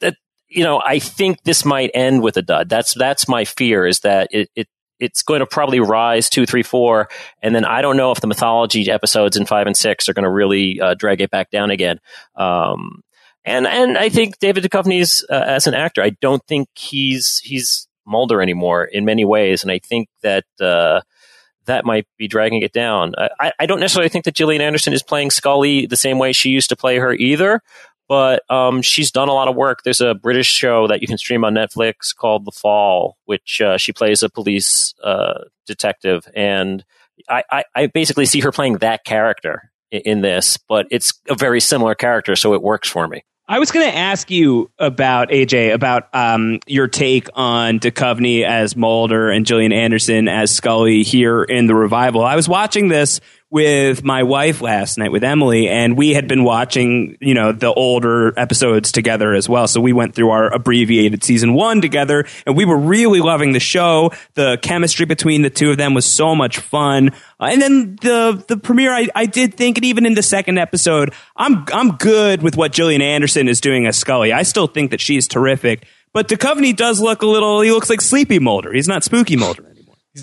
[0.02, 0.16] that
[0.50, 2.70] you know I think this might end with a dud.
[2.70, 4.68] That's that's my fear is that it, it
[5.00, 7.10] it's going to probably rise two, three, four,
[7.42, 10.24] and then I don't know if the mythology episodes in five and six are going
[10.24, 12.00] to really uh, drag it back down again.
[12.36, 13.02] Um,
[13.46, 17.88] and and I think David Duchovny's uh, as an actor, I don't think he's he's
[18.06, 20.46] Mulder anymore in many ways, and I think that.
[20.60, 21.02] Uh,
[21.66, 23.14] that might be dragging it down.
[23.40, 26.50] I, I, don't necessarily think that Gillian Anderson is playing Scully the same way she
[26.50, 27.62] used to play her either,
[28.10, 29.84] but um, she's done a lot of work.
[29.84, 33.78] There's a British show that you can stream on Netflix called The Fall, which uh,
[33.78, 36.84] she plays a police uh, detective, and
[37.30, 41.36] I, I, I, basically see her playing that character in, in, this, but it's a
[41.36, 43.24] very similar character, so it works for me.
[43.48, 48.76] I was going to ask you about AJ about um, your take on Duchovny as
[48.76, 52.24] Mulder and Gillian Anderson as Scully here in the revival.
[52.24, 56.44] I was watching this with my wife last night with Emily, and we had been
[56.44, 59.68] watching, you know, the older episodes together as well.
[59.68, 63.60] So we went through our abbreviated season one together, and we were really loving the
[63.60, 64.12] show.
[64.36, 67.12] The chemistry between the two of them was so much fun.
[67.40, 71.14] And then the the premiere, I, I did think, and even in the second episode,
[71.36, 74.32] I'm I'm good with what Gillian Anderson is doing as Scully.
[74.32, 75.86] I still think that she's terrific.
[76.12, 77.62] But Duchovny does look a little.
[77.62, 78.74] He looks like Sleepy Mulder.
[78.74, 79.69] He's not Spooky Mulder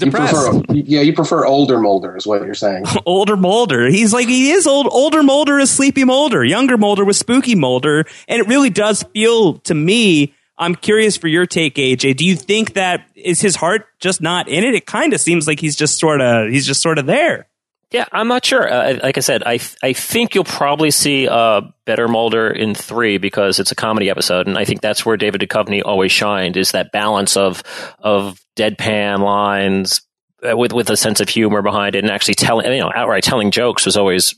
[0.03, 0.21] anymore.
[0.23, 2.85] He's You prefer, yeah, you prefer older Mulder, is what you're saying.
[3.07, 3.89] older Mulder.
[3.89, 4.89] He's like he is old.
[4.91, 6.45] Older Mulder is Sleepy Mulder.
[6.45, 10.35] Younger Mulder was Spooky Mulder, and it really does feel to me.
[10.59, 12.17] I'm curious for your take, AJ.
[12.17, 14.75] Do you think that is his heart just not in it?
[14.75, 17.47] It kind of seems like he's just sort of he's just sort of there.
[17.93, 18.69] Yeah, I'm not sure.
[18.69, 23.19] Uh, like I said, I I think you'll probably see a better Mulder in three
[23.19, 26.73] because it's a comedy episode, and I think that's where David Duchovny always shined is
[26.73, 27.63] that balance of
[28.01, 30.01] of deadpan lines
[30.43, 33.25] uh, with with a sense of humor behind it, and actually telling you know outright
[33.25, 34.35] telling jokes was always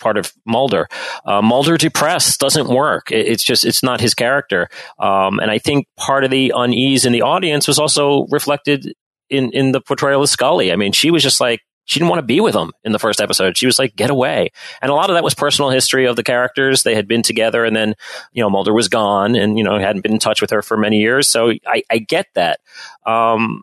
[0.00, 0.88] part of Mulder.
[1.24, 3.10] Uh, Mulder depressed doesn't work.
[3.10, 7.04] It, it's just it's not his character, um, and I think part of the unease
[7.04, 8.94] in the audience was also reflected
[9.30, 10.72] in in the portrayal of Scully.
[10.72, 12.98] I mean, she was just like she didn't want to be with him in the
[12.98, 13.56] first episode.
[13.56, 14.50] She was like, get away.
[14.80, 16.82] And a lot of that was personal history of the characters.
[16.82, 17.94] They had been together and then,
[18.32, 20.76] you know, Mulder was gone and, you know, hadn't been in touch with her for
[20.76, 21.28] many years.
[21.28, 22.60] So I, I get that.
[23.04, 23.62] Um,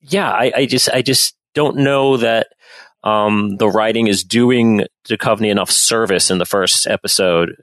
[0.00, 2.48] yeah, I, I just, I just don't know that,
[3.02, 7.54] um, the writing is doing Duchovny enough service in the first episode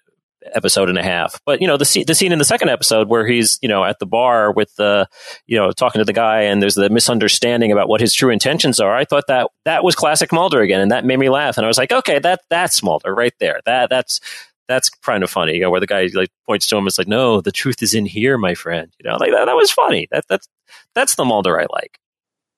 [0.53, 1.39] episode and a half.
[1.45, 3.83] But you know, the scene, the scene in the second episode where he's you know
[3.83, 5.07] at the bar with the
[5.47, 8.79] you know talking to the guy and there's the misunderstanding about what his true intentions
[8.79, 8.95] are.
[8.95, 11.57] I thought that that was classic Mulder again, and that made me laugh.
[11.57, 13.61] And I was like, okay, that that's Mulder right there.
[13.65, 14.19] That that's
[14.67, 15.55] that's kind of funny.
[15.55, 17.81] You know, where the guy like points to him, and it's like, no, the truth
[17.81, 18.91] is in here, my friend.
[18.99, 20.07] You know, like that, that was funny.
[20.11, 20.47] That that's
[20.93, 21.99] that's the Mulder I like.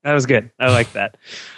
[0.04, 0.52] That was good.
[0.60, 1.17] I like that.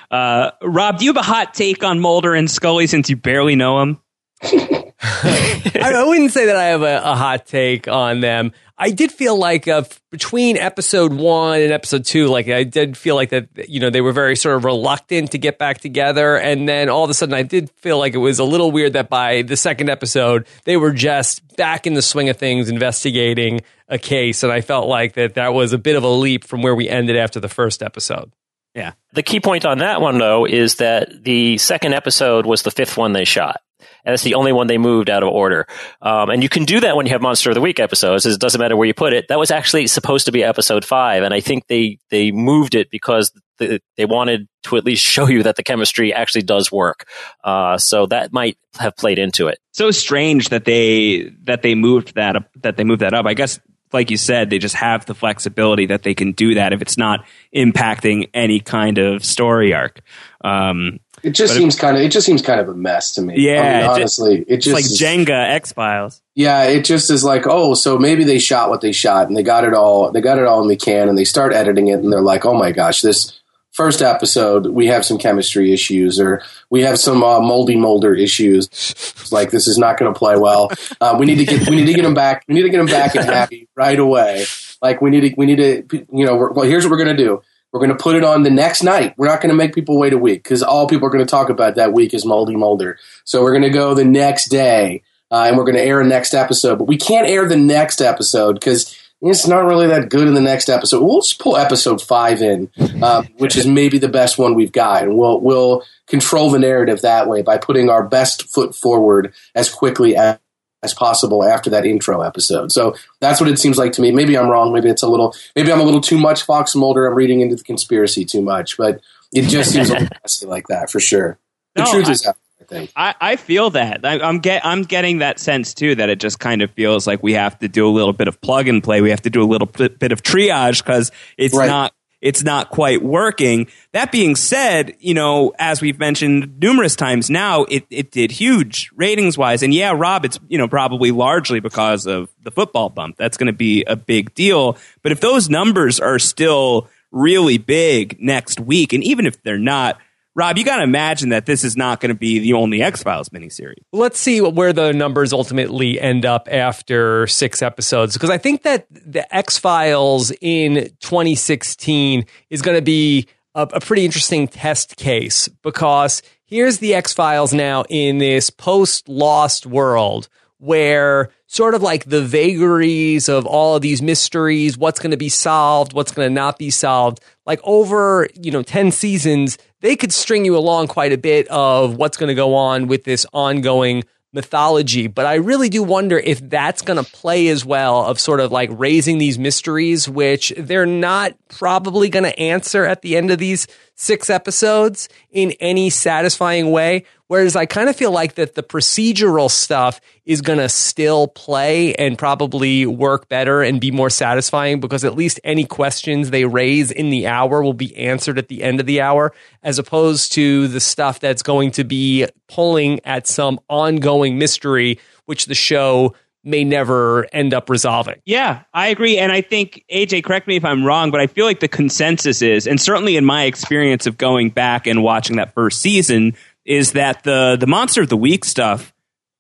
[0.10, 3.56] Uh, Rob, do you have a hot take on Mulder and Scully since you barely
[3.56, 4.02] know him?
[5.82, 8.52] I, wouldn't say that I have a, a hot take on them.
[8.78, 13.16] I did feel like uh, between episode one and episode two, like I did feel
[13.16, 16.38] like that, you know, they were very sort of reluctant to get back together.
[16.38, 18.94] And then all of a sudden, I did feel like it was a little weird
[18.94, 23.62] that by the second episode, they were just back in the swing of things, investigating
[23.90, 24.44] a case.
[24.44, 26.88] And I felt like that that was a bit of a leap from where we
[26.88, 28.32] ended after the first episode.
[28.76, 28.94] Yeah.
[29.14, 32.96] The key point on that one, though, is that the second episode was the fifth
[32.96, 33.62] one they shot.
[34.06, 35.68] And it's the only one they moved out of order.
[36.02, 38.26] Um, and you can do that when you have Monster of the Week episodes.
[38.26, 39.28] It doesn't matter where you put it.
[39.28, 41.24] That was actually supposed to be episode five.
[41.24, 45.28] And I think they, they moved it because the, they wanted to at least show
[45.28, 47.08] you that the chemistry actually does work.
[47.44, 49.60] Uh, so that might have played into it.
[49.74, 53.26] So strange that they that they moved that up, that they moved that up.
[53.26, 53.60] I guess
[53.92, 56.98] like you said, they just have the flexibility that they can do that if it's
[56.98, 60.02] not impacting any kind of story arc.
[60.44, 63.22] Um, It just But seems kind of it just seems kind of a mess to
[63.22, 63.36] me.
[63.38, 66.22] Yeah, I mean, it just- honestly, it it's just like is- Jenga X Files.
[66.36, 69.44] Yeah, it just is like, oh, so maybe they shot what they shot and they
[69.44, 72.00] got it all they got it all in the can and they start editing it
[72.00, 73.34] and they're like, oh my gosh, this
[73.72, 78.66] first episode we have some chemistry issues or we have some uh, moldy molder issues.
[78.68, 80.72] It's like this is not going to play well.
[81.00, 82.44] Uh, we need to get we need to get them back.
[82.48, 84.46] We need to get them back and happy right away.
[84.82, 87.16] Like we need to we need to you know we're, well here's what we're going
[87.16, 87.42] to do.
[87.72, 89.14] We're going to put it on the next night.
[89.18, 91.30] We're not going to make people wait a week because all people are going to
[91.30, 92.98] talk about that week is moldy molder.
[93.26, 96.06] So we're going to go the next day uh, and we're going to air a
[96.06, 96.78] next episode.
[96.78, 100.42] But we can't air the next episode because it's not really that good in the
[100.42, 101.04] next episode.
[101.04, 105.04] We'll just pull episode five in, uh, which is maybe the best one we've got,
[105.04, 109.70] and we'll we'll control the narrative that way by putting our best foot forward as
[109.70, 110.40] quickly as.
[110.82, 114.12] As possible after that intro episode, so that's what it seems like to me.
[114.12, 114.72] Maybe I'm wrong.
[114.72, 115.36] Maybe it's a little.
[115.54, 117.06] Maybe I'm a little too much Fox Mulder.
[117.06, 119.02] I'm reading into the conspiracy too much, but
[119.34, 120.08] it just seems a little
[120.50, 121.38] like that for sure.
[121.76, 122.92] The No, truth I- is out, I think.
[122.96, 124.06] I, I feel that.
[124.06, 127.22] I, I'm get I'm getting that sense too that it just kind of feels like
[127.22, 129.02] we have to do a little bit of plug and play.
[129.02, 131.68] We have to do a little bit, bit of triage because it's Right.
[131.68, 133.68] not it's not quite working.
[133.94, 138.92] That being said, you know, as we've mentioned numerous times now, it, it did huge
[138.96, 139.64] ratings wise.
[139.64, 143.16] And yeah, Rob, it's you know probably largely because of the football bump.
[143.18, 144.78] That's going to be a big deal.
[145.02, 150.00] But if those numbers are still really big next week, and even if they're not.
[150.40, 153.04] Rob, you got to imagine that this is not going to be the only X
[153.04, 153.84] Files miniseries.
[153.92, 158.14] Let's see where the numbers ultimately end up after six episodes.
[158.14, 163.82] Because I think that the X Files in 2016 is going to be a, a
[163.82, 165.50] pretty interesting test case.
[165.62, 172.06] Because here's the X Files now in this post Lost world where sort of like
[172.06, 176.34] the vagaries of all of these mysteries, what's going to be solved, what's going to
[176.34, 177.20] not be solved.
[177.50, 181.96] Like over, you know, 10 seasons, they could string you along quite a bit of
[181.96, 185.08] what's going to go on with this ongoing mythology.
[185.08, 188.52] But I really do wonder if that's going to play as well of sort of
[188.52, 193.40] like raising these mysteries, which they're not probably going to answer at the end of
[193.40, 193.66] these
[194.00, 197.04] six episodes in any satisfying way.
[197.28, 201.94] Whereas I kind of feel like that the procedural stuff is going to still play
[201.96, 206.92] and probably work better and be more satisfying because at least any questions they raise
[206.92, 209.34] in the hour will be answered at the end of the hour,
[209.64, 215.46] as opposed to the stuff that's going to be pulling at some ongoing mystery, which
[215.46, 216.16] the show
[216.50, 218.22] may never end up resolving.
[218.26, 219.18] Yeah, I agree.
[219.18, 222.42] And I think, AJ, correct me if I'm wrong, but I feel like the consensus
[222.42, 226.36] is, and certainly in my experience of going back and watching that first season,
[226.66, 228.94] is that the the monster of the week stuff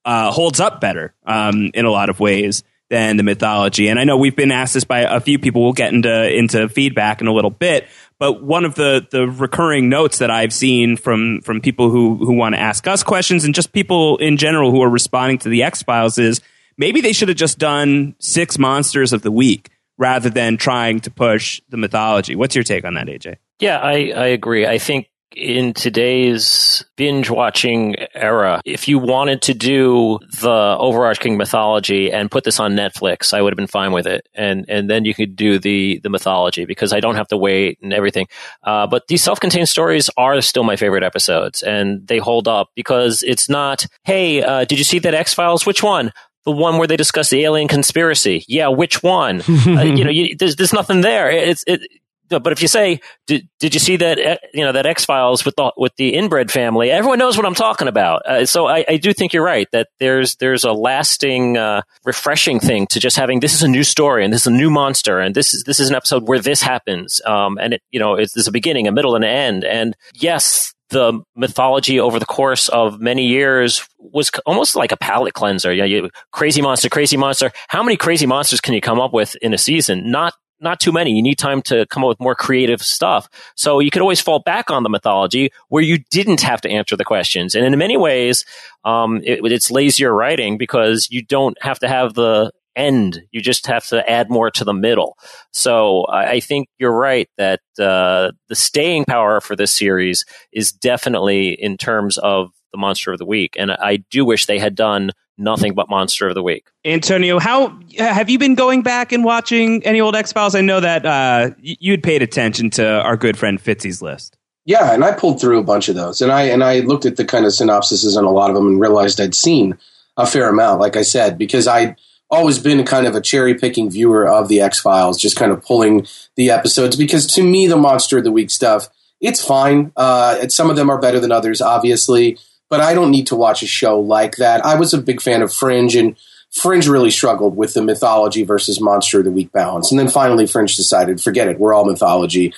[0.06, 3.88] uh, holds up better um, in a lot of ways than the mythology.
[3.88, 5.62] And I know we've been asked this by a few people.
[5.63, 7.88] We'll get into into feedback in a little bit.
[8.17, 12.34] But one of the the recurring notes that I've seen from from people who who
[12.34, 15.63] want to ask us questions and just people in general who are responding to the
[15.63, 16.41] X Files is
[16.80, 21.12] maybe they should have just done six monsters of the week rather than trying to
[21.12, 22.36] push the mythology.
[22.36, 23.36] What's your take on that, AJ?
[23.60, 24.65] Yeah, I, I agree.
[24.65, 32.12] I think in today's binge watching era, if you wanted to do the overarching mythology
[32.12, 34.28] and put this on Netflix, I would have been fine with it.
[34.34, 37.78] And and then you could do the the mythology because I don't have to wait
[37.82, 38.28] and everything.
[38.63, 42.70] Uh, but these self contained stories are still my favorite episodes, and they hold up
[42.76, 45.65] because it's not, hey, uh, did you see that X Files?
[45.65, 46.12] Which one?
[46.45, 48.43] The one where they discuss the alien conspiracy.
[48.47, 49.41] Yeah, which one?
[49.49, 51.30] uh, you know, you, there's there's nothing there.
[51.30, 51.82] It's it,
[52.30, 55.43] but if you say, did, did you see that, uh, you know, that X Files
[55.43, 58.25] with the, with the inbred family, everyone knows what I'm talking about.
[58.25, 62.60] Uh, so I, I, do think you're right that there's, there's a lasting, uh, refreshing
[62.60, 65.19] thing to just having, this is a new story and this is a new monster
[65.19, 67.19] and this is, this is an episode where this happens.
[67.25, 69.65] Um, and it, you know, it's, there's a beginning, a middle and an end.
[69.65, 75.34] And yes, the mythology over the course of many years was almost like a palate
[75.34, 75.73] cleanser.
[75.73, 77.52] Yeah, you, crazy monster, crazy monster.
[77.67, 80.10] How many crazy monsters can you come up with in a season?
[80.12, 81.12] Not not too many.
[81.12, 83.30] You need time to come up with more creative stuff.
[83.56, 86.97] So you could always fall back on the mythology where you didn't have to answer
[86.97, 87.56] the questions.
[87.56, 88.45] And in many ways,
[88.84, 93.21] um, it, it's lazier writing because you don't have to have the end.
[93.32, 95.17] You just have to add more to the middle.
[95.51, 100.71] So I, I think you're right that uh, the staying power for this series is
[100.71, 103.55] definitely in terms of the monster of the week.
[103.58, 106.67] And I do wish they had done nothing but monster of the week.
[106.86, 110.53] Antonio, how have you been going back and watching any old X Files?
[110.53, 114.38] I know that uh, you'd paid attention to our good friend Fitzy's list.
[114.65, 117.15] Yeah, and I pulled through a bunch of those, and I and I looked at
[117.15, 119.77] the kind of synopsises on a lot of them and realized I'd seen
[120.15, 120.79] a fair amount.
[120.79, 121.95] Like I said, because I'd
[122.30, 125.63] always been kind of a cherry picking viewer of the X Files, just kind of
[125.63, 126.96] pulling the episodes.
[126.96, 128.89] Because to me, the monster of the week stuff,
[129.20, 129.92] it's fine.
[129.96, 132.38] Uh, some of them are better than others, obviously
[132.70, 134.63] but I don't need to watch a show like that.
[134.63, 136.15] I was a big fan of Fringe, and
[136.52, 139.92] Fringe really struggled with the mythology versus monster of the week balance.
[139.92, 142.54] And then finally, Fringe decided, forget it, we're all mythology.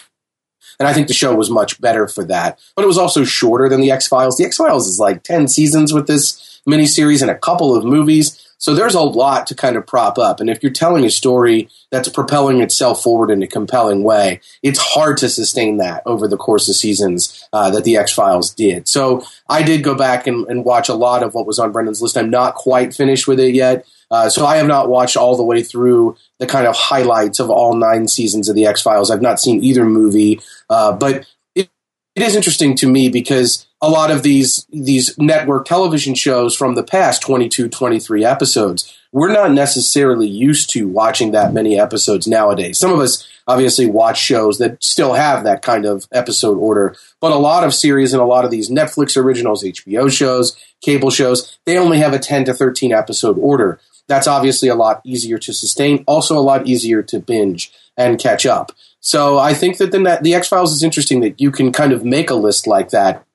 [0.79, 2.59] And I think the show was much better for that.
[2.75, 4.37] But it was also shorter than The X Files.
[4.37, 8.40] The X Files is like 10 seasons with this miniseries and a couple of movies.
[8.61, 10.39] So there's a lot to kind of prop up.
[10.39, 14.77] And if you're telling a story that's propelling itself forward in a compelling way, it's
[14.77, 18.87] hard to sustain that over the course of seasons uh, that the X Files did.
[18.87, 22.03] So I did go back and, and, watch a lot of what was on Brendan's
[22.03, 22.15] list.
[22.15, 23.87] I'm not quite finished with it yet.
[24.11, 27.49] Uh, so I have not watched all the way through the kind of highlights of
[27.49, 29.09] all nine seasons of the X Files.
[29.09, 31.67] I've not seen either movie, uh, but it,
[32.15, 36.75] it is interesting to me because a lot of these these network television shows from
[36.75, 42.77] the past 22 23 episodes we're not necessarily used to watching that many episodes nowadays.
[42.77, 47.31] Some of us obviously watch shows that still have that kind of episode order but
[47.31, 51.57] a lot of series and a lot of these netflix originals hbo shows cable shows
[51.65, 53.79] they only have a 10 to 13 episode order.
[54.07, 58.45] That's obviously a lot easier to sustain also a lot easier to binge and catch
[58.45, 58.71] up.
[58.99, 62.05] So i think that the, the x files is interesting that you can kind of
[62.05, 63.25] make a list like that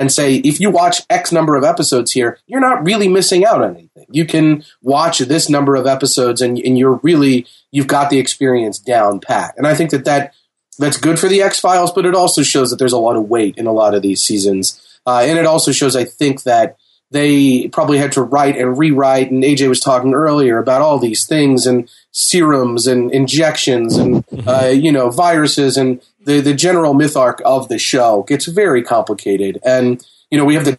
[0.00, 3.62] and say, if you watch X number of episodes here, you're not really missing out
[3.62, 4.06] on anything.
[4.10, 8.78] You can watch this number of episodes and, and you're really, you've got the experience
[8.78, 9.54] down pat.
[9.58, 10.34] And I think that, that
[10.78, 13.28] that's good for the X Files, but it also shows that there's a lot of
[13.28, 14.80] weight in a lot of these seasons.
[15.06, 16.76] Uh, and it also shows, I think, that
[17.10, 19.30] they probably had to write and rewrite.
[19.30, 24.66] And AJ was talking earlier about all these things and serums and injections and uh,
[24.66, 29.58] you know viruses and the the general myth arc of the show gets very complicated.
[29.64, 30.78] And you know we have the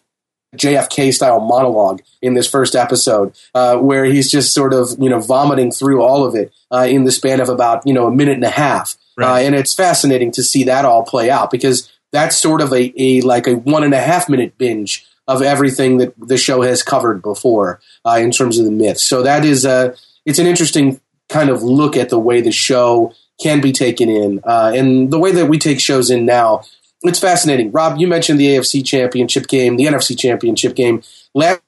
[0.55, 5.19] JFK style monologue in this first episode, uh, where he's just sort of you know
[5.19, 8.36] vomiting through all of it uh, in the span of about you know a minute
[8.36, 9.41] and a half, right.
[9.41, 12.93] uh, and it's fascinating to see that all play out because that's sort of a,
[12.97, 15.05] a like a one and a half minute binge
[15.36, 19.03] of everything that the show has covered before uh, in terms of the myths.
[19.03, 23.13] So that is a it's an interesting kind of look at the way the show
[23.41, 26.63] can be taken in uh, and the way that we take shows in now
[27.03, 27.71] it's fascinating.
[27.71, 31.01] Rob, you mentioned the AFC Championship game, the NFC Championship game.
[31.34, 31.61] Last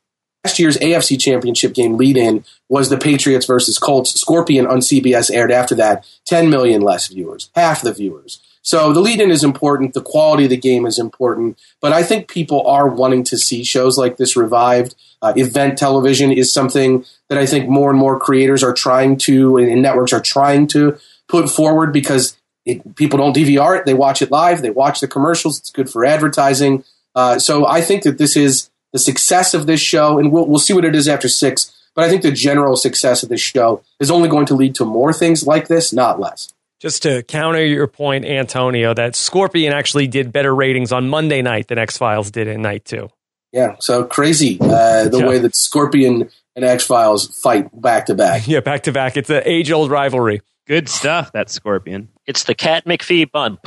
[0.57, 4.19] year's AFC Championship game lead in was the Patriots versus Colts.
[4.19, 6.05] Scorpion on CBS aired after that.
[6.25, 8.41] 10 million less viewers, half the viewers.
[8.63, 9.93] So the lead in is important.
[9.93, 11.59] The quality of the game is important.
[11.81, 14.95] But I think people are wanting to see shows like this revived.
[15.21, 19.57] Uh, event television is something that I think more and more creators are trying to,
[19.57, 20.97] and networks are trying to
[21.27, 24.61] put forward because it, people don't DVR it; they watch it live.
[24.61, 25.59] They watch the commercials.
[25.59, 26.85] It's good for advertising.
[27.15, 30.59] Uh, so I think that this is the success of this show, and we'll we'll
[30.59, 31.71] see what it is after six.
[31.95, 34.85] But I think the general success of this show is only going to lead to
[34.85, 36.53] more things like this, not less.
[36.83, 41.69] Just to counter your point, Antonio, that Scorpion actually did better ratings on Monday night
[41.69, 43.07] than X Files did in night two.
[43.53, 45.25] Yeah, so crazy uh, the yeah.
[45.25, 48.45] way that Scorpion and X Files fight back to back.
[48.49, 49.15] Yeah, back to back.
[49.15, 50.41] It's an age old rivalry.
[50.67, 52.09] Good stuff, that Scorpion.
[52.25, 53.59] It's the Cat McPhee bun.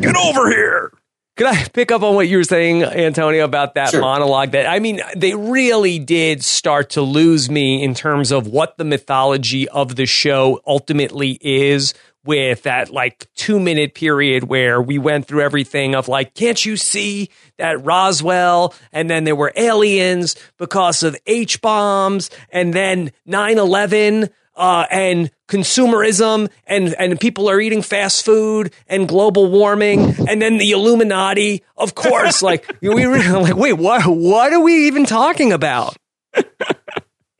[0.00, 0.92] Get over here.
[1.36, 4.00] Could I pick up on what you were saying, Antonio, about that sure.
[4.00, 4.50] monologue?
[4.50, 8.84] That I mean, they really did start to lose me in terms of what the
[8.84, 11.94] mythology of the show ultimately is.
[12.24, 16.76] With that like two minute period where we went through everything of like, can't you
[16.76, 18.74] see that Roswell?
[18.92, 24.28] And then there were aliens because of H bombs, and then 9 11
[24.60, 30.58] uh, and consumerism and, and people are eating fast food and global warming and then
[30.58, 31.64] the Illuminati.
[31.76, 35.96] Of course, like we were like, wait, what, what are we even talking about?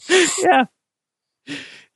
[0.08, 0.64] yeah.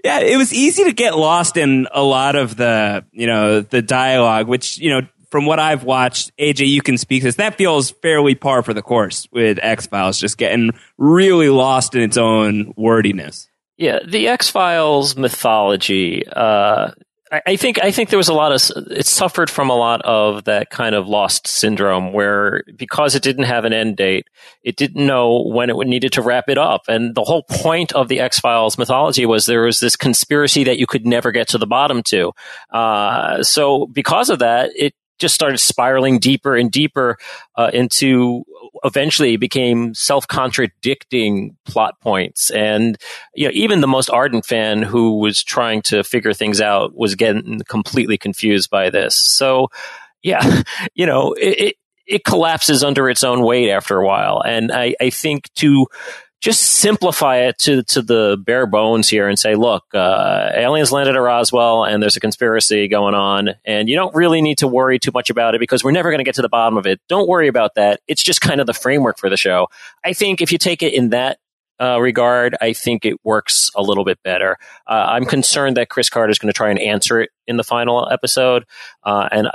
[0.04, 3.80] Yeah, it was easy to get lost in a lot of the, you know, the
[3.80, 7.36] dialogue, which, you know, from what I've watched, AJ, you can speak this.
[7.36, 12.02] That feels fairly par for the course with X Files, just getting really lost in
[12.02, 13.48] its own wordiness.
[13.78, 16.22] Yeah, the X Files mythology.
[16.28, 16.90] Uh,
[17.32, 18.60] I, think I think there was a lot of
[18.90, 23.44] it suffered from a lot of that kind of lost syndrome, where because it didn't
[23.44, 24.28] have an end date,
[24.62, 26.82] it didn't know when it needed to wrap it up.
[26.86, 30.78] And the whole point of the X Files mythology was there was this conspiracy that
[30.78, 32.32] you could never get to the bottom to.
[32.70, 37.16] Uh, so because of that, it just started spiraling deeper and deeper
[37.56, 38.44] uh, into
[38.82, 42.50] eventually became self-contradicting plot points.
[42.50, 42.96] And
[43.34, 47.14] you know even the most ardent fan who was trying to figure things out was
[47.14, 49.14] getting completely confused by this.
[49.14, 49.68] So
[50.22, 50.62] yeah
[50.94, 54.42] you know it, it, it collapses under its own weight after a while.
[54.44, 55.86] And i, I think to
[56.44, 61.16] just simplify it to to the bare bones here and say, look, uh, aliens landed
[61.16, 64.98] at Roswell and there's a conspiracy going on, and you don't really need to worry
[64.98, 67.00] too much about it because we're never going to get to the bottom of it.
[67.08, 68.00] Don't worry about that.
[68.06, 69.68] It's just kind of the framework for the show.
[70.04, 71.38] I think if you take it in that
[71.80, 74.58] uh, regard, I think it works a little bit better.
[74.86, 77.64] Uh, I'm concerned that Chris Carter is going to try and answer it in the
[77.64, 78.66] final episode,
[79.02, 79.48] uh, and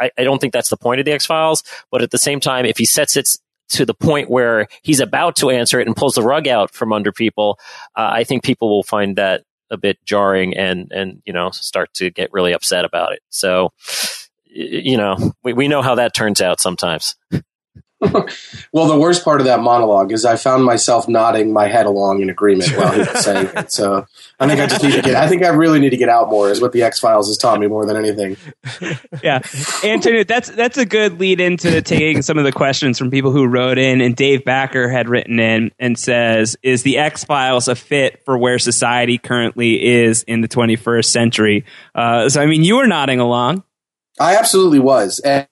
[0.00, 1.64] I, I don't think that's the point of the X Files.
[1.90, 3.36] But at the same time, if he sets it
[3.70, 6.92] to the point where he's about to answer it and pulls the rug out from
[6.92, 7.58] under people,
[7.96, 11.92] uh, I think people will find that a bit jarring and and you know start
[11.94, 13.20] to get really upset about it.
[13.30, 13.72] So
[14.44, 17.16] you know we, we know how that turns out sometimes.
[18.72, 22.22] well, the worst part of that monologue is I found myself nodding my head along
[22.22, 23.72] in agreement while he was saying it.
[23.72, 24.06] So
[24.38, 25.14] I think I just need to get.
[25.14, 26.50] I think I really need to get out more.
[26.50, 28.36] Is what the X Files has taught me more than anything.
[29.22, 29.40] yeah,
[29.84, 33.46] Antonio, that's that's a good lead into taking some of the questions from people who
[33.46, 34.00] wrote in.
[34.00, 38.36] And Dave Backer had written in and says, "Is the X Files a fit for
[38.38, 43.20] where society currently is in the 21st century?" Uh, so I mean, you were nodding
[43.20, 43.64] along.
[44.18, 45.18] I absolutely was.
[45.18, 45.46] And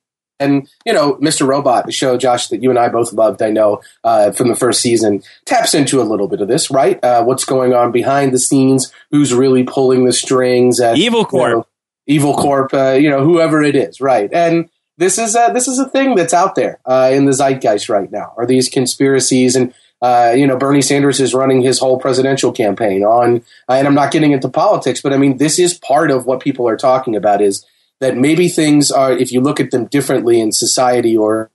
[0.44, 1.46] and you know, Mr.
[1.46, 4.56] Robot, the show, Josh, that you and I both loved, I know uh, from the
[4.56, 7.02] first season, taps into a little bit of this, right?
[7.02, 8.92] Uh, what's going on behind the scenes?
[9.10, 10.80] Who's really pulling the strings?
[10.80, 11.66] At, Evil Corp, you know,
[12.06, 14.30] Evil Corp, uh, you know, whoever it is, right?
[14.32, 17.88] And this is a, this is a thing that's out there uh, in the zeitgeist
[17.88, 18.32] right now.
[18.36, 19.74] Are these conspiracies and
[20.04, 23.36] uh, you know, Bernie Sanders is running his whole presidential campaign on,
[23.70, 26.40] uh, and I'm not getting into politics, but I mean, this is part of what
[26.40, 27.64] people are talking about is
[28.00, 31.50] that maybe things are, if you look at them differently in society or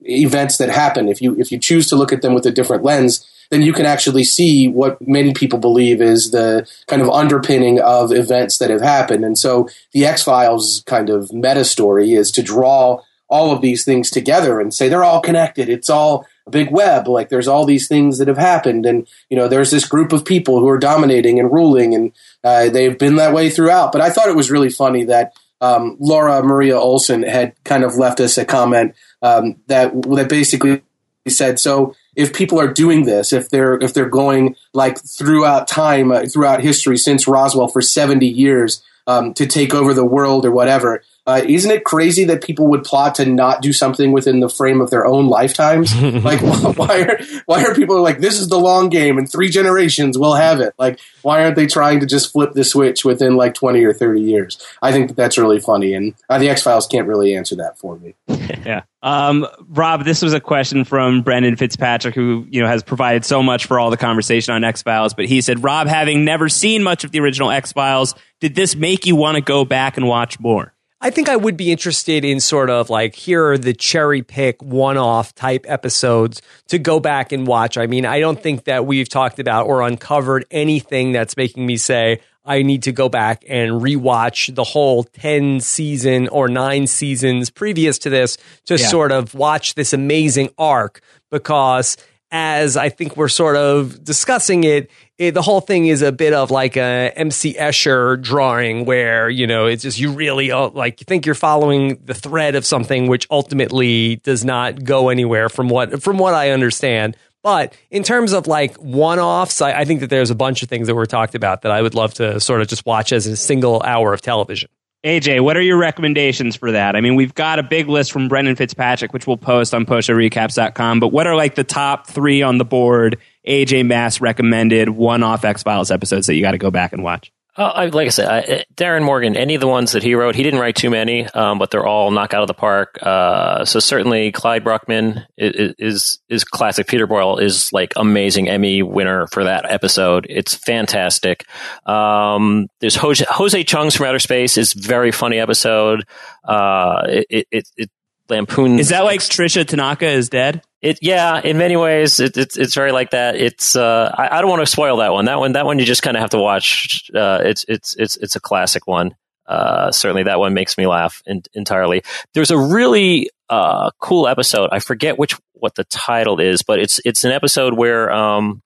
[0.00, 2.84] events that happen, if you if you choose to look at them with a different
[2.84, 7.80] lens, then you can actually see what many people believe is the kind of underpinning
[7.80, 9.24] of events that have happened.
[9.24, 13.84] And so the X Files kind of meta story is to draw all of these
[13.84, 15.68] things together and say they're all connected.
[15.68, 17.08] It's all a big web.
[17.08, 20.24] Like there's all these things that have happened, and you know there's this group of
[20.24, 22.12] people who are dominating and ruling, and
[22.44, 23.92] uh, they've been that way throughout.
[23.92, 27.96] But I thought it was really funny that um, Laura Maria Olson had kind of
[27.96, 30.82] left us a comment um, that that basically
[31.28, 36.12] said so if people are doing this if they're if they're going like throughout time
[36.12, 40.50] uh, throughout history since Roswell for 70 years um, to take over the world or
[40.50, 44.48] whatever uh, isn't it crazy that people would plot to not do something within the
[44.48, 45.94] frame of their own lifetimes?
[46.24, 46.40] like,
[46.76, 50.34] why are why are people like this is the long game and three generations we'll
[50.34, 50.74] have it?
[50.78, 54.20] Like, why aren't they trying to just flip the switch within like twenty or thirty
[54.20, 54.64] years?
[54.80, 57.76] I think that that's really funny, and uh, the X Files can't really answer that
[57.76, 58.14] for me.
[58.28, 63.24] yeah, um, Rob, this was a question from Brendan Fitzpatrick, who you know has provided
[63.24, 65.12] so much for all the conversation on X Files.
[65.14, 68.76] But he said, Rob, having never seen much of the original X Files, did this
[68.76, 70.72] make you want to go back and watch more?
[71.00, 74.62] I think I would be interested in sort of like here are the cherry pick
[74.62, 77.76] one off type episodes to go back and watch.
[77.76, 81.76] I mean, I don't think that we've talked about or uncovered anything that's making me
[81.76, 87.50] say I need to go back and rewatch the whole 10 season or 9 seasons
[87.50, 88.86] previous to this to yeah.
[88.86, 91.96] sort of watch this amazing arc because
[92.36, 96.34] as I think we're sort of discussing it, it, the whole thing is a bit
[96.34, 101.00] of like a MC Escher drawing where, you know, it's just you really uh, like
[101.00, 105.68] you think you're following the thread of something which ultimately does not go anywhere from
[105.68, 107.16] what from what I understand.
[107.42, 110.68] But in terms of like one offs, I, I think that there's a bunch of
[110.68, 113.26] things that were talked about that I would love to sort of just watch as
[113.26, 114.68] a single hour of television.
[115.06, 116.96] AJ, what are your recommendations for that?
[116.96, 120.98] I mean, we've got a big list from Brendan Fitzpatrick, which we'll post on postshowrecaps.com,
[120.98, 125.44] but what are like the top three on the board AJ Mass recommended one off
[125.44, 127.30] X Files episodes that you got to go back and watch?
[127.56, 130.34] Uh, I, like I said, I, Darin Morgan, any of the ones that he wrote,
[130.34, 132.98] he didn't write too many, um, but they're all knock out of the park.
[133.00, 136.86] Uh, so certainly Clyde Bruckman is, is, is classic.
[136.86, 140.26] Peter Boyle is like amazing Emmy winner for that episode.
[140.28, 141.46] It's fantastic.
[141.86, 146.04] Um, there's Jose, Jose Chung's from Outer Space is very funny episode.
[146.44, 147.90] Uh, it, it, it
[148.28, 148.80] lampoons.
[148.80, 150.62] Is that like Tricia Tanaka is dead?
[150.82, 153.36] It yeah, in many ways, it, it's it's very like that.
[153.36, 155.24] It's uh, I, I, don't want to spoil that one.
[155.24, 157.10] That one, that one, you just kind of have to watch.
[157.14, 159.14] Uh, it's it's it's it's a classic one.
[159.46, 162.02] Uh, certainly, that one makes me laugh in, entirely.
[162.34, 164.68] There's a really uh, cool episode.
[164.70, 168.62] I forget which what the title is, but it's it's an episode where um,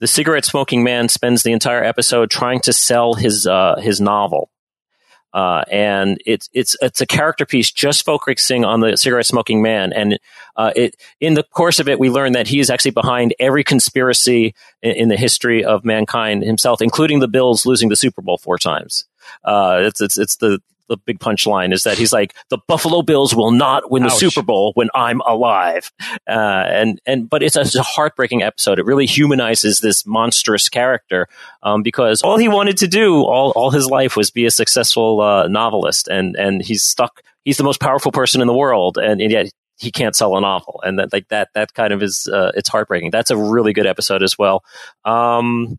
[0.00, 4.50] the cigarette smoking man spends the entire episode trying to sell his uh, his novel
[5.32, 9.92] uh, and it's it's it's a character piece just focusing on the cigarette smoking man.
[9.92, 10.18] And
[10.56, 13.64] uh, it in the course of it, we learn that he is actually behind every
[13.64, 18.38] conspiracy in, in the history of mankind himself, including the Bills losing the Super Bowl
[18.38, 19.06] four times.
[19.44, 23.34] Uh, it's it's it's the the big punchline is that he's like the Buffalo Bills
[23.34, 24.18] will not win the Ouch.
[24.18, 25.90] Super Bowl when I'm alive,
[26.28, 28.78] uh, and and but it's a, it's a, heartbreaking episode.
[28.78, 31.28] It really humanizes this monstrous character
[31.62, 35.20] um, because all he wanted to do all all his life was be a successful
[35.20, 37.22] uh, novelist, and and he's stuck.
[37.44, 39.50] He's the most powerful person in the world, and, and yet
[39.82, 42.68] he can't sell a novel, and that like that that kind of is uh, it's
[42.68, 43.10] heartbreaking.
[43.10, 44.64] That's a really good episode as well.
[45.04, 45.78] Um,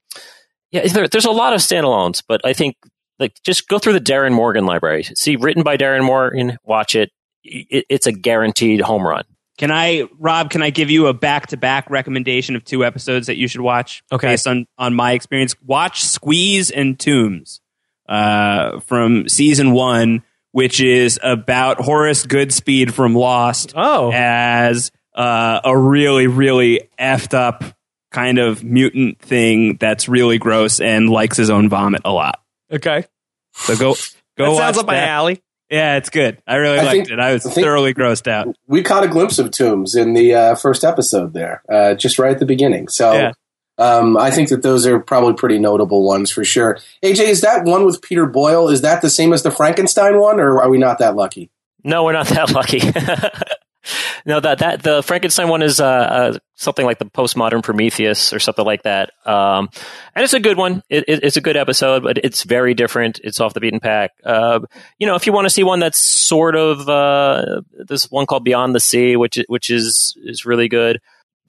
[0.71, 2.75] yeah, there, there's a lot of standalones, but I think
[3.19, 5.03] like just go through the Darin Morgan library.
[5.03, 6.57] See, written by Darin Morgan.
[6.63, 7.11] Watch it.
[7.43, 9.23] it it's a guaranteed home run.
[9.57, 10.49] Can I, Rob?
[10.49, 14.03] Can I give you a back-to-back recommendation of two episodes that you should watch?
[14.11, 14.29] Okay.
[14.29, 17.61] Based on on my experience, watch Squeeze and Tooms
[18.09, 20.23] uh, from season one,
[20.53, 23.73] which is about Horace Goodspeed from Lost.
[23.75, 27.63] Oh, as uh, a really, really effed up
[28.11, 32.39] kind of mutant thing that's really gross and likes his own vomit a lot.
[32.71, 33.05] Okay.
[33.53, 33.95] So go
[34.37, 34.51] go.
[34.51, 35.41] that sounds up my alley.
[35.69, 36.37] Yeah, it's good.
[36.45, 37.19] I really I liked think, it.
[37.19, 38.55] I was I thoroughly grossed out.
[38.67, 42.31] We caught a glimpse of Tooms in the uh, first episode there, uh, just right
[42.31, 42.89] at the beginning.
[42.89, 43.31] So yeah.
[43.77, 46.79] Um, I think that those are probably pretty notable ones for sure.
[47.03, 48.69] AJ, is that one with Peter Boyle?
[48.69, 51.49] Is that the same as the Frankenstein one, or are we not that lucky?
[51.83, 52.79] No, we're not that lucky.
[54.25, 58.39] no, that that the Frankenstein one is uh, uh, something like the postmodern Prometheus or
[58.39, 59.69] something like that, um,
[60.15, 60.83] and it's a good one.
[60.89, 63.19] It, it, it's a good episode, but it's very different.
[63.23, 64.11] It's off the beaten path.
[64.23, 64.59] Uh,
[64.99, 68.43] you know, if you want to see one that's sort of uh, this one called
[68.43, 70.99] Beyond the Sea, which which is is really good.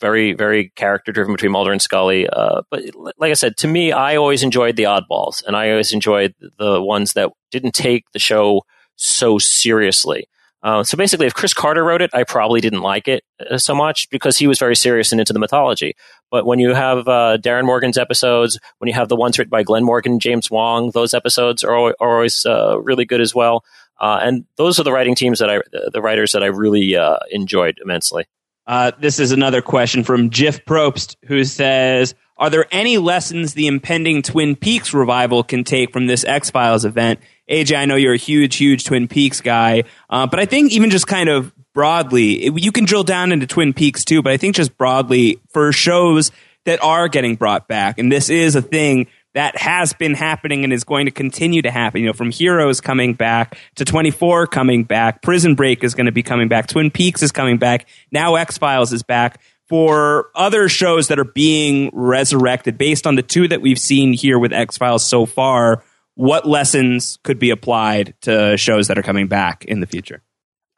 [0.04, 2.28] Very, very character driven between Mulder and Scully.
[2.28, 2.82] Uh, but
[3.16, 6.82] like I said, to me, I always enjoyed the oddballs, and I always enjoyed the
[6.82, 8.64] ones that didn't take the show
[8.96, 10.28] so seriously.
[10.62, 13.74] Uh, so basically, if Chris Carter wrote it, I probably didn't like it uh, so
[13.74, 15.94] much because he was very serious and into the mythology.
[16.30, 19.62] But when you have uh, Darin Morgan's episodes, when you have the ones written by
[19.62, 23.64] Glenn Morgan, James Wong, those episodes are, always, are always uh, really good as well.
[23.98, 25.60] Uh, and those are the writing teams that I,
[25.92, 28.26] the writers that I really uh, enjoyed immensely.
[28.66, 33.66] Uh, this is another question from Jiff Probst, who says, "Are there any lessons the
[33.66, 38.14] impending Twin Peaks revival can take from this X Files event?" AJ, I know you're
[38.14, 42.46] a huge, huge Twin Peaks guy, uh, but I think even just kind of broadly,
[42.46, 44.22] it, you can drill down into Twin Peaks too.
[44.22, 46.32] But I think just broadly for shows
[46.64, 50.72] that are getting brought back, and this is a thing that has been happening and
[50.72, 52.00] is going to continue to happen.
[52.00, 56.12] You know, from Heroes coming back to 24 coming back, Prison Break is going to
[56.12, 59.40] be coming back, Twin Peaks is coming back, now X Files is back.
[59.66, 64.38] For other shows that are being resurrected based on the two that we've seen here
[64.38, 65.82] with X Files so far,
[66.14, 70.22] what lessons could be applied to shows that are coming back in the future?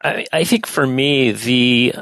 [0.01, 1.95] I, I think for me, the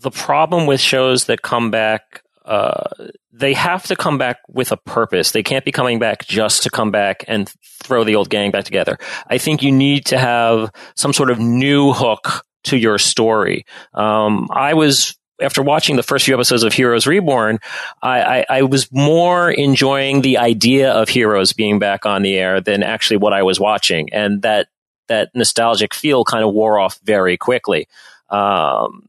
[0.00, 2.88] the problem with shows that come back uh,
[3.32, 5.30] they have to come back with a purpose.
[5.30, 7.50] They can't be coming back just to come back and
[7.82, 8.98] throw the old gang back together.
[9.26, 13.64] I think you need to have some sort of new hook to your story.
[13.94, 17.58] Um, I was after watching the first few episodes of Heroes Reborn,
[18.00, 22.60] I, I, I, was more enjoying the idea of Heroes being back on the air
[22.60, 24.68] than actually what I was watching, and that
[25.08, 27.88] that nostalgic feel kind of wore off very quickly.
[28.30, 29.08] Um,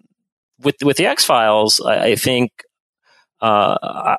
[0.60, 2.52] with with the X Files, I, I, think
[3.44, 4.16] uh,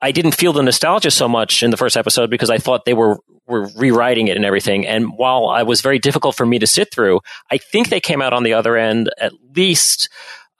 [0.00, 2.94] I didn't feel the nostalgia so much in the first episode because I thought they
[2.94, 4.86] were were rewriting it and everything.
[4.86, 8.22] And while it was very difficult for me to sit through, I think they came
[8.22, 10.08] out on the other end at least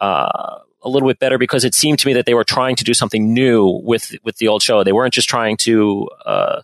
[0.00, 2.84] uh, a little bit better because it seemed to me that they were trying to
[2.84, 4.82] do something new with with the old show.
[4.82, 6.62] They weren't just trying to uh,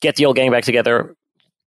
[0.00, 1.16] get the old gang back together,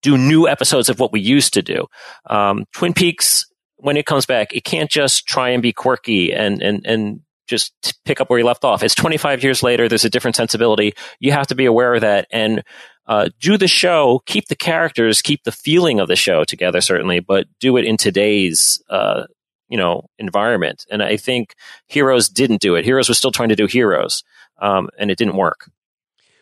[0.01, 1.85] do new episodes of what we used to do.
[2.25, 3.45] Um, Twin Peaks,
[3.75, 7.73] when it comes back, it can't just try and be quirky and and and just
[8.05, 8.83] pick up where you left off.
[8.83, 9.87] It's 25 years later.
[9.87, 10.93] There's a different sensibility.
[11.19, 12.63] You have to be aware of that and
[13.07, 17.19] uh, do the show, keep the characters, keep the feeling of the show together, certainly,
[17.19, 19.23] but do it in today's, uh,
[19.69, 20.85] you know, environment.
[20.91, 21.55] And I think
[21.87, 22.85] Heroes didn't do it.
[22.85, 24.23] Heroes was still trying to do Heroes,
[24.59, 25.69] um, and it didn't work.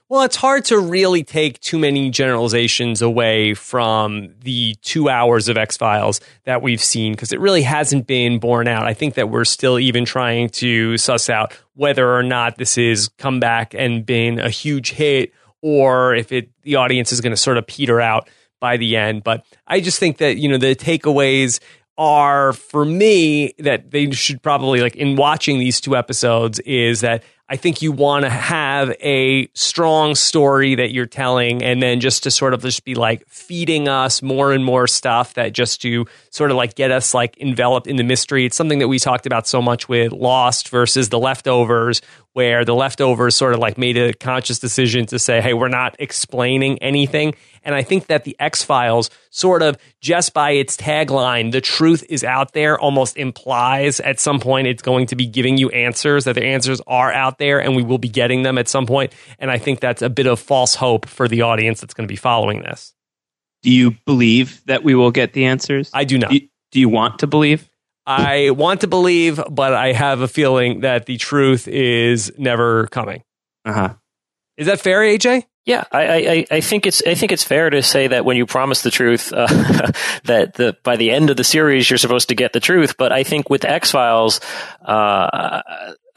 [0.07, 5.57] Well, it's hard to really take too many generalizations away from the two hours of
[5.57, 8.85] X Files that we've seen because it really hasn't been borne out.
[8.85, 13.07] I think that we're still even trying to suss out whether or not this has
[13.17, 15.33] come back and been a huge hit
[15.63, 18.29] or if it the audience is going to sort of peter out
[18.59, 19.23] by the end.
[19.23, 21.59] But I just think that, you know, the takeaways
[21.97, 27.23] are for me that they should probably like in watching these two episodes is that
[27.47, 32.23] I think you want to have a strong story that you're telling, and then just
[32.23, 36.07] to sort of just be like feeding us more and more stuff that just to
[36.31, 38.47] sort of like get us like enveloped in the mystery.
[38.47, 42.01] It's something that we talked about so much with Lost versus the leftovers,
[42.35, 45.95] where the leftovers sort of like made a conscious decision to say, hey, we're not
[45.99, 47.33] explaining anything.
[47.63, 52.03] And I think that the X Files sort of just by its tagline, the truth
[52.09, 56.25] is out there, almost implies at some point it's going to be giving you answers,
[56.25, 59.13] that the answers are out there and we will be getting them at some point.
[59.39, 62.11] And I think that's a bit of false hope for the audience that's going to
[62.11, 62.93] be following this.
[63.63, 65.89] Do you believe that we will get the answers?
[65.93, 66.31] I do not.
[66.31, 67.69] Do you, do you want to believe?
[68.07, 73.23] I want to believe, but I have a feeling that the truth is never coming.
[73.63, 73.93] Uh huh.
[74.57, 75.45] Is that fair, AJ?
[75.65, 78.45] Yeah, I, I, I, think it's I think it's fair to say that when you
[78.45, 79.47] promise the truth, uh,
[80.25, 82.97] that the, by the end of the series you're supposed to get the truth.
[82.97, 84.39] But I think with X Files,
[84.83, 85.61] uh,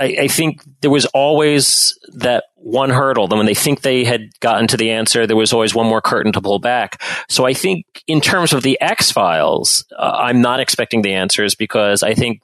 [0.00, 3.26] I, I, think there was always that one hurdle.
[3.26, 6.00] Then when they think they had gotten to the answer, there was always one more
[6.00, 7.02] curtain to pull back.
[7.28, 11.54] So I think in terms of the X Files, uh, I'm not expecting the answers
[11.54, 12.42] because I think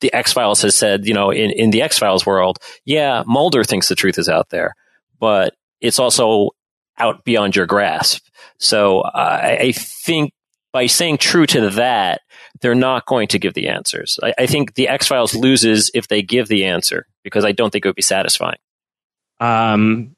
[0.00, 3.64] the X Files has said, you know, in, in the X Files world, yeah, Mulder
[3.64, 4.74] thinks the truth is out there,
[5.18, 6.50] but it's also
[6.98, 8.24] out beyond your grasp.
[8.58, 10.32] So I, I think
[10.72, 12.20] by saying true to that,
[12.60, 14.18] they're not going to give the answers.
[14.22, 17.70] I, I think the X Files loses if they give the answer because I don't
[17.70, 18.58] think it would be satisfying.
[19.38, 20.16] Um,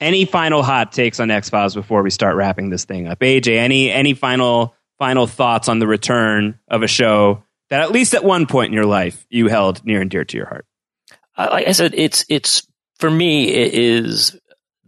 [0.00, 3.20] any final hot takes on X Files before we start wrapping this thing up?
[3.20, 8.14] AJ, any any final final thoughts on the return of a show that at least
[8.14, 10.66] at one point in your life you held near and dear to your heart?
[11.36, 12.66] Uh, like I said, it's it's
[12.98, 14.38] for me it is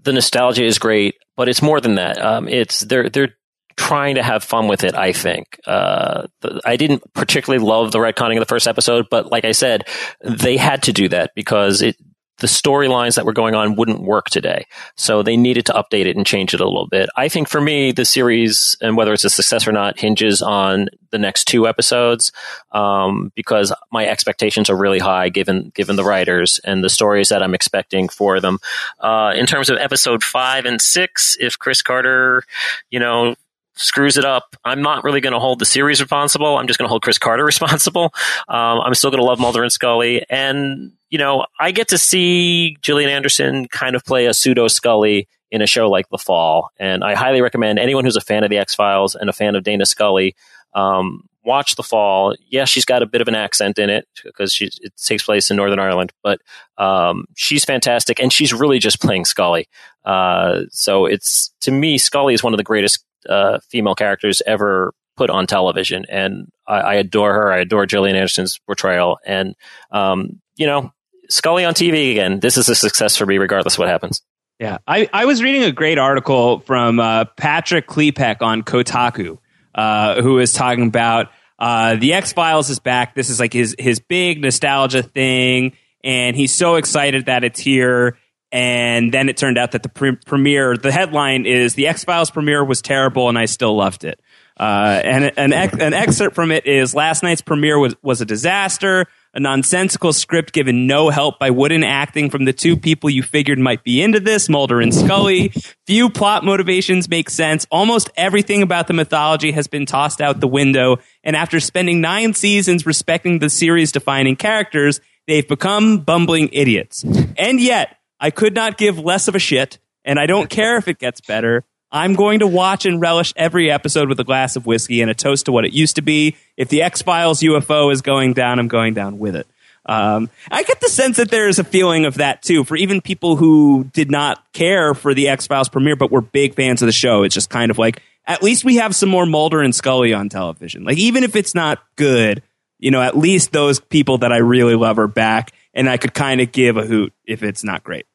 [0.03, 2.20] the nostalgia is great, but it's more than that.
[2.20, 3.36] Um, it's they're they're
[3.77, 4.95] trying to have fun with it.
[4.95, 6.27] I think uh,
[6.64, 9.87] I didn't particularly love the retconning of the first episode, but like I said,
[10.22, 11.97] they had to do that because it
[12.39, 14.66] the storylines that were going on wouldn't work today.
[14.97, 17.09] So they needed to update it and change it a little bit.
[17.16, 20.89] I think for me, the series and whether it's a success or not hinges on
[21.12, 22.33] the next two episodes,
[22.72, 27.43] um, because my expectations are really high given, given the writers and the stories that
[27.43, 28.59] I'm expecting for them.
[29.01, 32.43] Uh, in terms of episode five and six, if Chris Carter,
[32.91, 33.35] you know,
[33.77, 36.57] screws it up, I'm not really going to hold the series responsible.
[36.57, 38.12] I'm just going to hold Chris Carter responsible.
[38.49, 40.24] Um, I'm still going to love Mulder and Scully.
[40.29, 45.29] And, you know, I get to see Gillian Anderson kind of play a pseudo Scully
[45.51, 46.70] in a show like The Fall.
[46.79, 49.55] And I highly recommend anyone who's a fan of The X Files and a fan
[49.55, 50.35] of Dana Scully.
[50.74, 52.35] Um, watch The Fall.
[52.49, 55.57] Yeah, she's got a bit of an accent in it because it takes place in
[55.57, 56.41] Northern Ireland, but
[56.77, 59.68] um, she's fantastic and she's really just playing Scully.
[60.05, 64.93] Uh, so it's to me, Scully is one of the greatest uh, female characters ever
[65.16, 67.53] put on television, and I, I, adore her.
[67.53, 69.55] I adore Gillian Anderson's portrayal, and
[69.91, 70.93] um, you know,
[71.29, 72.41] Scully on TV again.
[72.41, 74.22] This is a success for me, regardless of what happens.
[74.59, 79.39] Yeah, I, I was reading a great article from uh, Patrick Klepek on Kotaku,
[79.74, 83.14] uh, who is talking about uh, the X Files is back.
[83.14, 85.72] This is like his his big nostalgia thing,
[86.03, 88.18] and he's so excited that it's here.
[88.57, 92.30] And then it turned out that the pre- premiere, the headline is the X Files
[92.30, 94.18] premiere was terrible, and I still loved it.
[94.59, 98.24] Uh, and an, ex- an excerpt from it is last night's premiere was, was a
[98.24, 99.04] disaster,
[99.34, 103.59] a nonsensical script given no help by wooden acting from the two people you figured
[103.59, 105.52] might be into this, Mulder and Scully.
[105.86, 107.66] Few plot motivations make sense.
[107.70, 110.96] Almost everything about the mythology has been tossed out the window.
[111.22, 117.04] And after spending nine seasons respecting the series defining characters, they've become bumbling idiots.
[117.36, 120.89] And yet, I could not give less of a shit, and I don't care if
[120.89, 121.64] it gets better.
[121.93, 125.14] I'm going to watch and relish every episode with a glass of whiskey and a
[125.14, 126.37] toast to what it used to be.
[126.57, 129.47] If the X Files UFO is going down, I'm going down with it.
[129.87, 133.01] Um, I get the sense that there is a feeling of that too for even
[133.01, 136.87] people who did not care for the X Files premiere but were big fans of
[136.87, 137.23] the show.
[137.23, 140.29] It's just kind of like at least we have some more Mulder and Scully on
[140.29, 140.85] television.
[140.85, 142.43] Like even if it's not good,
[142.81, 146.14] you know, at least those people that I really love are back, and I could
[146.14, 148.07] kind of give a hoot if it's not great.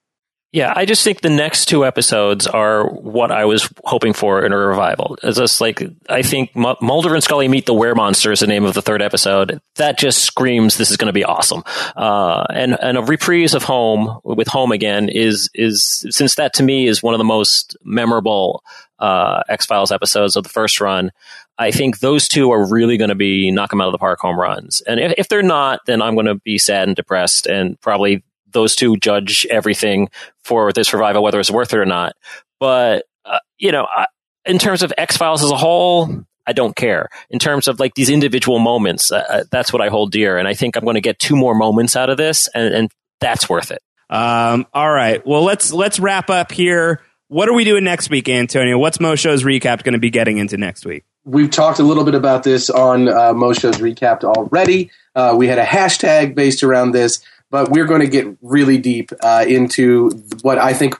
[0.53, 4.51] Yeah, I just think the next two episodes are what I was hoping for in
[4.51, 5.17] a revival.
[5.23, 8.41] It's just like I think Mulder and Scully meet the were monsters.
[8.41, 11.63] The name of the third episode that just screams this is going to be awesome.
[11.95, 16.63] Uh, and and a reprise of Home with Home again is is since that to
[16.63, 18.61] me is one of the most memorable
[18.99, 21.11] uh, X Files episodes of the first run.
[21.57, 24.19] I think those two are really going to be knock them out of the park
[24.19, 24.81] home runs.
[24.81, 28.23] And if, if they're not, then I'm going to be sad and depressed and probably
[28.53, 30.09] those two judge everything
[30.43, 32.13] for this revival, whether it's worth it or not.
[32.59, 34.07] But, uh, you know, I,
[34.45, 37.09] in terms of X Files as a whole, I don't care.
[37.29, 40.37] In terms of like these individual moments, uh, uh that's what I hold dear.
[40.37, 42.91] And I think I'm going to get two more moments out of this, and, and
[43.19, 43.81] that's worth it.
[44.09, 45.25] Um, all right.
[45.25, 47.01] Well, let's let's wrap up here.
[47.29, 48.77] What are we doing next week, Antonio?
[48.77, 51.05] What's Mo Show's recap going to be getting into next week?
[51.23, 54.91] We've talked a little bit about this on uh, Mo Show's recap already.
[55.15, 59.11] Uh, we had a hashtag based around this but we're going to get really deep
[59.21, 60.09] uh, into
[60.41, 60.95] what I think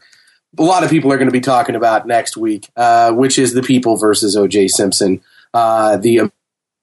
[0.60, 3.54] a lot of people are going to be talking about next week, uh, which is
[3.54, 4.68] the people versus O.J.
[4.68, 5.22] Simpson,
[5.54, 6.32] uh, the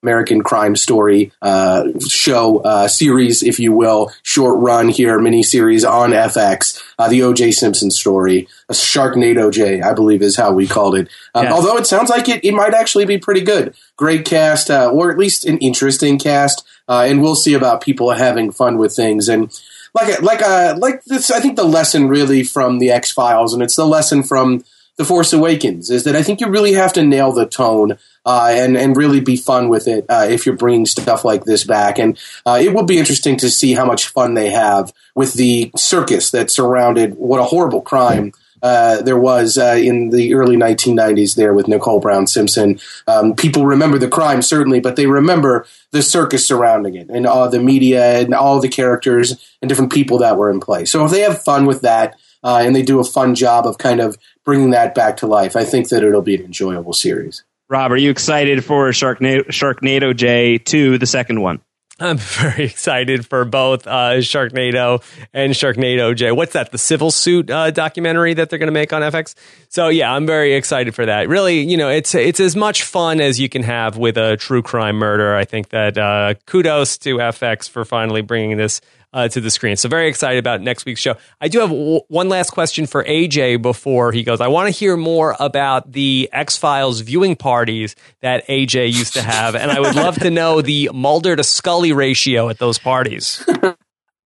[0.02, 5.84] American crime story uh, show uh, series, if you will, short run here, mini series
[5.84, 6.82] on FX.
[6.98, 7.50] Uh, the O.J.
[7.52, 11.08] Simpson story, a Sharknado J, I believe is how we called it.
[11.34, 11.52] Um, yes.
[11.52, 13.74] Although it sounds like it, it might actually be pretty good.
[13.96, 18.50] Great cast, or at least an interesting cast uh, and we'll see about people having
[18.50, 19.52] fun with things and
[19.94, 21.30] like like uh like this.
[21.30, 24.64] I think the lesson really from the X Files, and it's the lesson from
[24.98, 27.98] the Force Awakens, is that I think you really have to nail the tone.
[28.26, 31.64] Uh, and and really be fun with it uh, if you're bringing stuff like this
[31.64, 31.98] back.
[31.98, 35.70] And uh, it will be interesting to see how much fun they have with the
[35.76, 41.36] circus that surrounded what a horrible crime uh, there was uh, in the early 1990s
[41.36, 42.80] there with Nicole Brown Simpson.
[43.06, 47.48] Um, people remember the crime certainly, but they remember the circus surrounding it and all
[47.48, 50.84] the media and all the characters and different people that were in play.
[50.84, 53.78] So if they have fun with that uh, and they do a fun job of
[53.78, 54.18] kind of
[54.48, 57.44] bringing that back to life, I think that it'll be an enjoyable series.
[57.68, 61.60] Rob, are you excited for Sharknado, Sharknado J2, the second one?
[62.00, 65.02] I'm very excited for both uh, Sharknado
[65.34, 66.32] and Sharknado J.
[66.32, 66.72] What's that?
[66.72, 69.34] The civil suit uh, documentary that they're going to make on FX.
[69.68, 71.28] So yeah, I'm very excited for that.
[71.28, 74.62] Really, you know, it's it's as much fun as you can have with a true
[74.62, 75.34] crime murder.
[75.34, 78.80] I think that uh, kudos to FX for finally bringing this
[79.12, 79.76] uh, to the screen.
[79.76, 81.16] So very excited about next week's show.
[81.40, 84.40] I do have w- one last question for AJ before he goes.
[84.40, 89.22] I want to hear more about the X Files viewing parties that AJ used to
[89.22, 93.44] have, and I would love to know the Mulder to Scully ratio at those parties.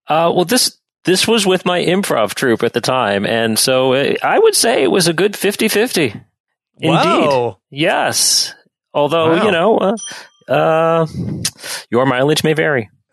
[0.08, 4.14] Uh, well, this this was with my improv troupe at the time, and so uh,
[4.22, 6.24] I would say it was a good 50-50.
[6.78, 7.58] Indeed, Whoa.
[7.70, 8.52] yes.
[8.92, 9.44] Although wow.
[9.44, 9.96] you know, uh,
[10.52, 11.06] uh,
[11.90, 12.90] your mileage may vary.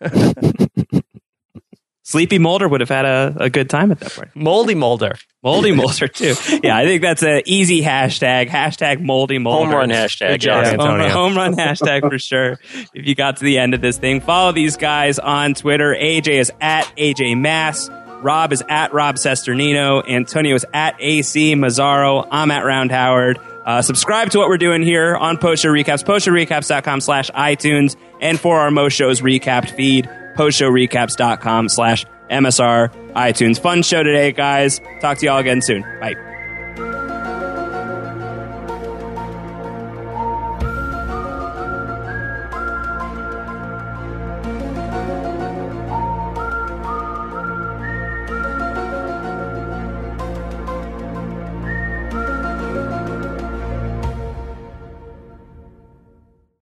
[2.10, 4.34] Sleepy Mulder would have had a, a good time at that point.
[4.34, 5.14] Moldy Mulder.
[5.44, 6.34] Moldy Mulder too.
[6.60, 8.48] Yeah, I think that's an easy hashtag.
[8.48, 9.66] Hashtag Moldy Mulder.
[9.66, 10.30] Home run hashtag.
[10.32, 10.70] Good job, yes.
[10.74, 11.08] Home, Antonio.
[11.08, 12.58] home run hashtag for sure.
[12.92, 15.94] If you got to the end of this thing, follow these guys on Twitter.
[15.94, 17.88] AJ is at AJ Mass.
[18.22, 20.02] Rob is at Rob Cesternino.
[20.08, 22.26] Antonio is at AC Mazzaro.
[22.28, 23.38] I'm at Round Howard.
[23.64, 28.40] Uh, subscribe to what we're doing here on Post Show Recaps, postshowrecaps.com slash iTunes, and
[28.40, 33.60] for our most shows recapped feed, postshowrecaps.com slash MSR iTunes.
[33.60, 34.80] Fun show today, guys.
[35.00, 35.82] Talk to y'all again soon.
[36.00, 36.29] Bye.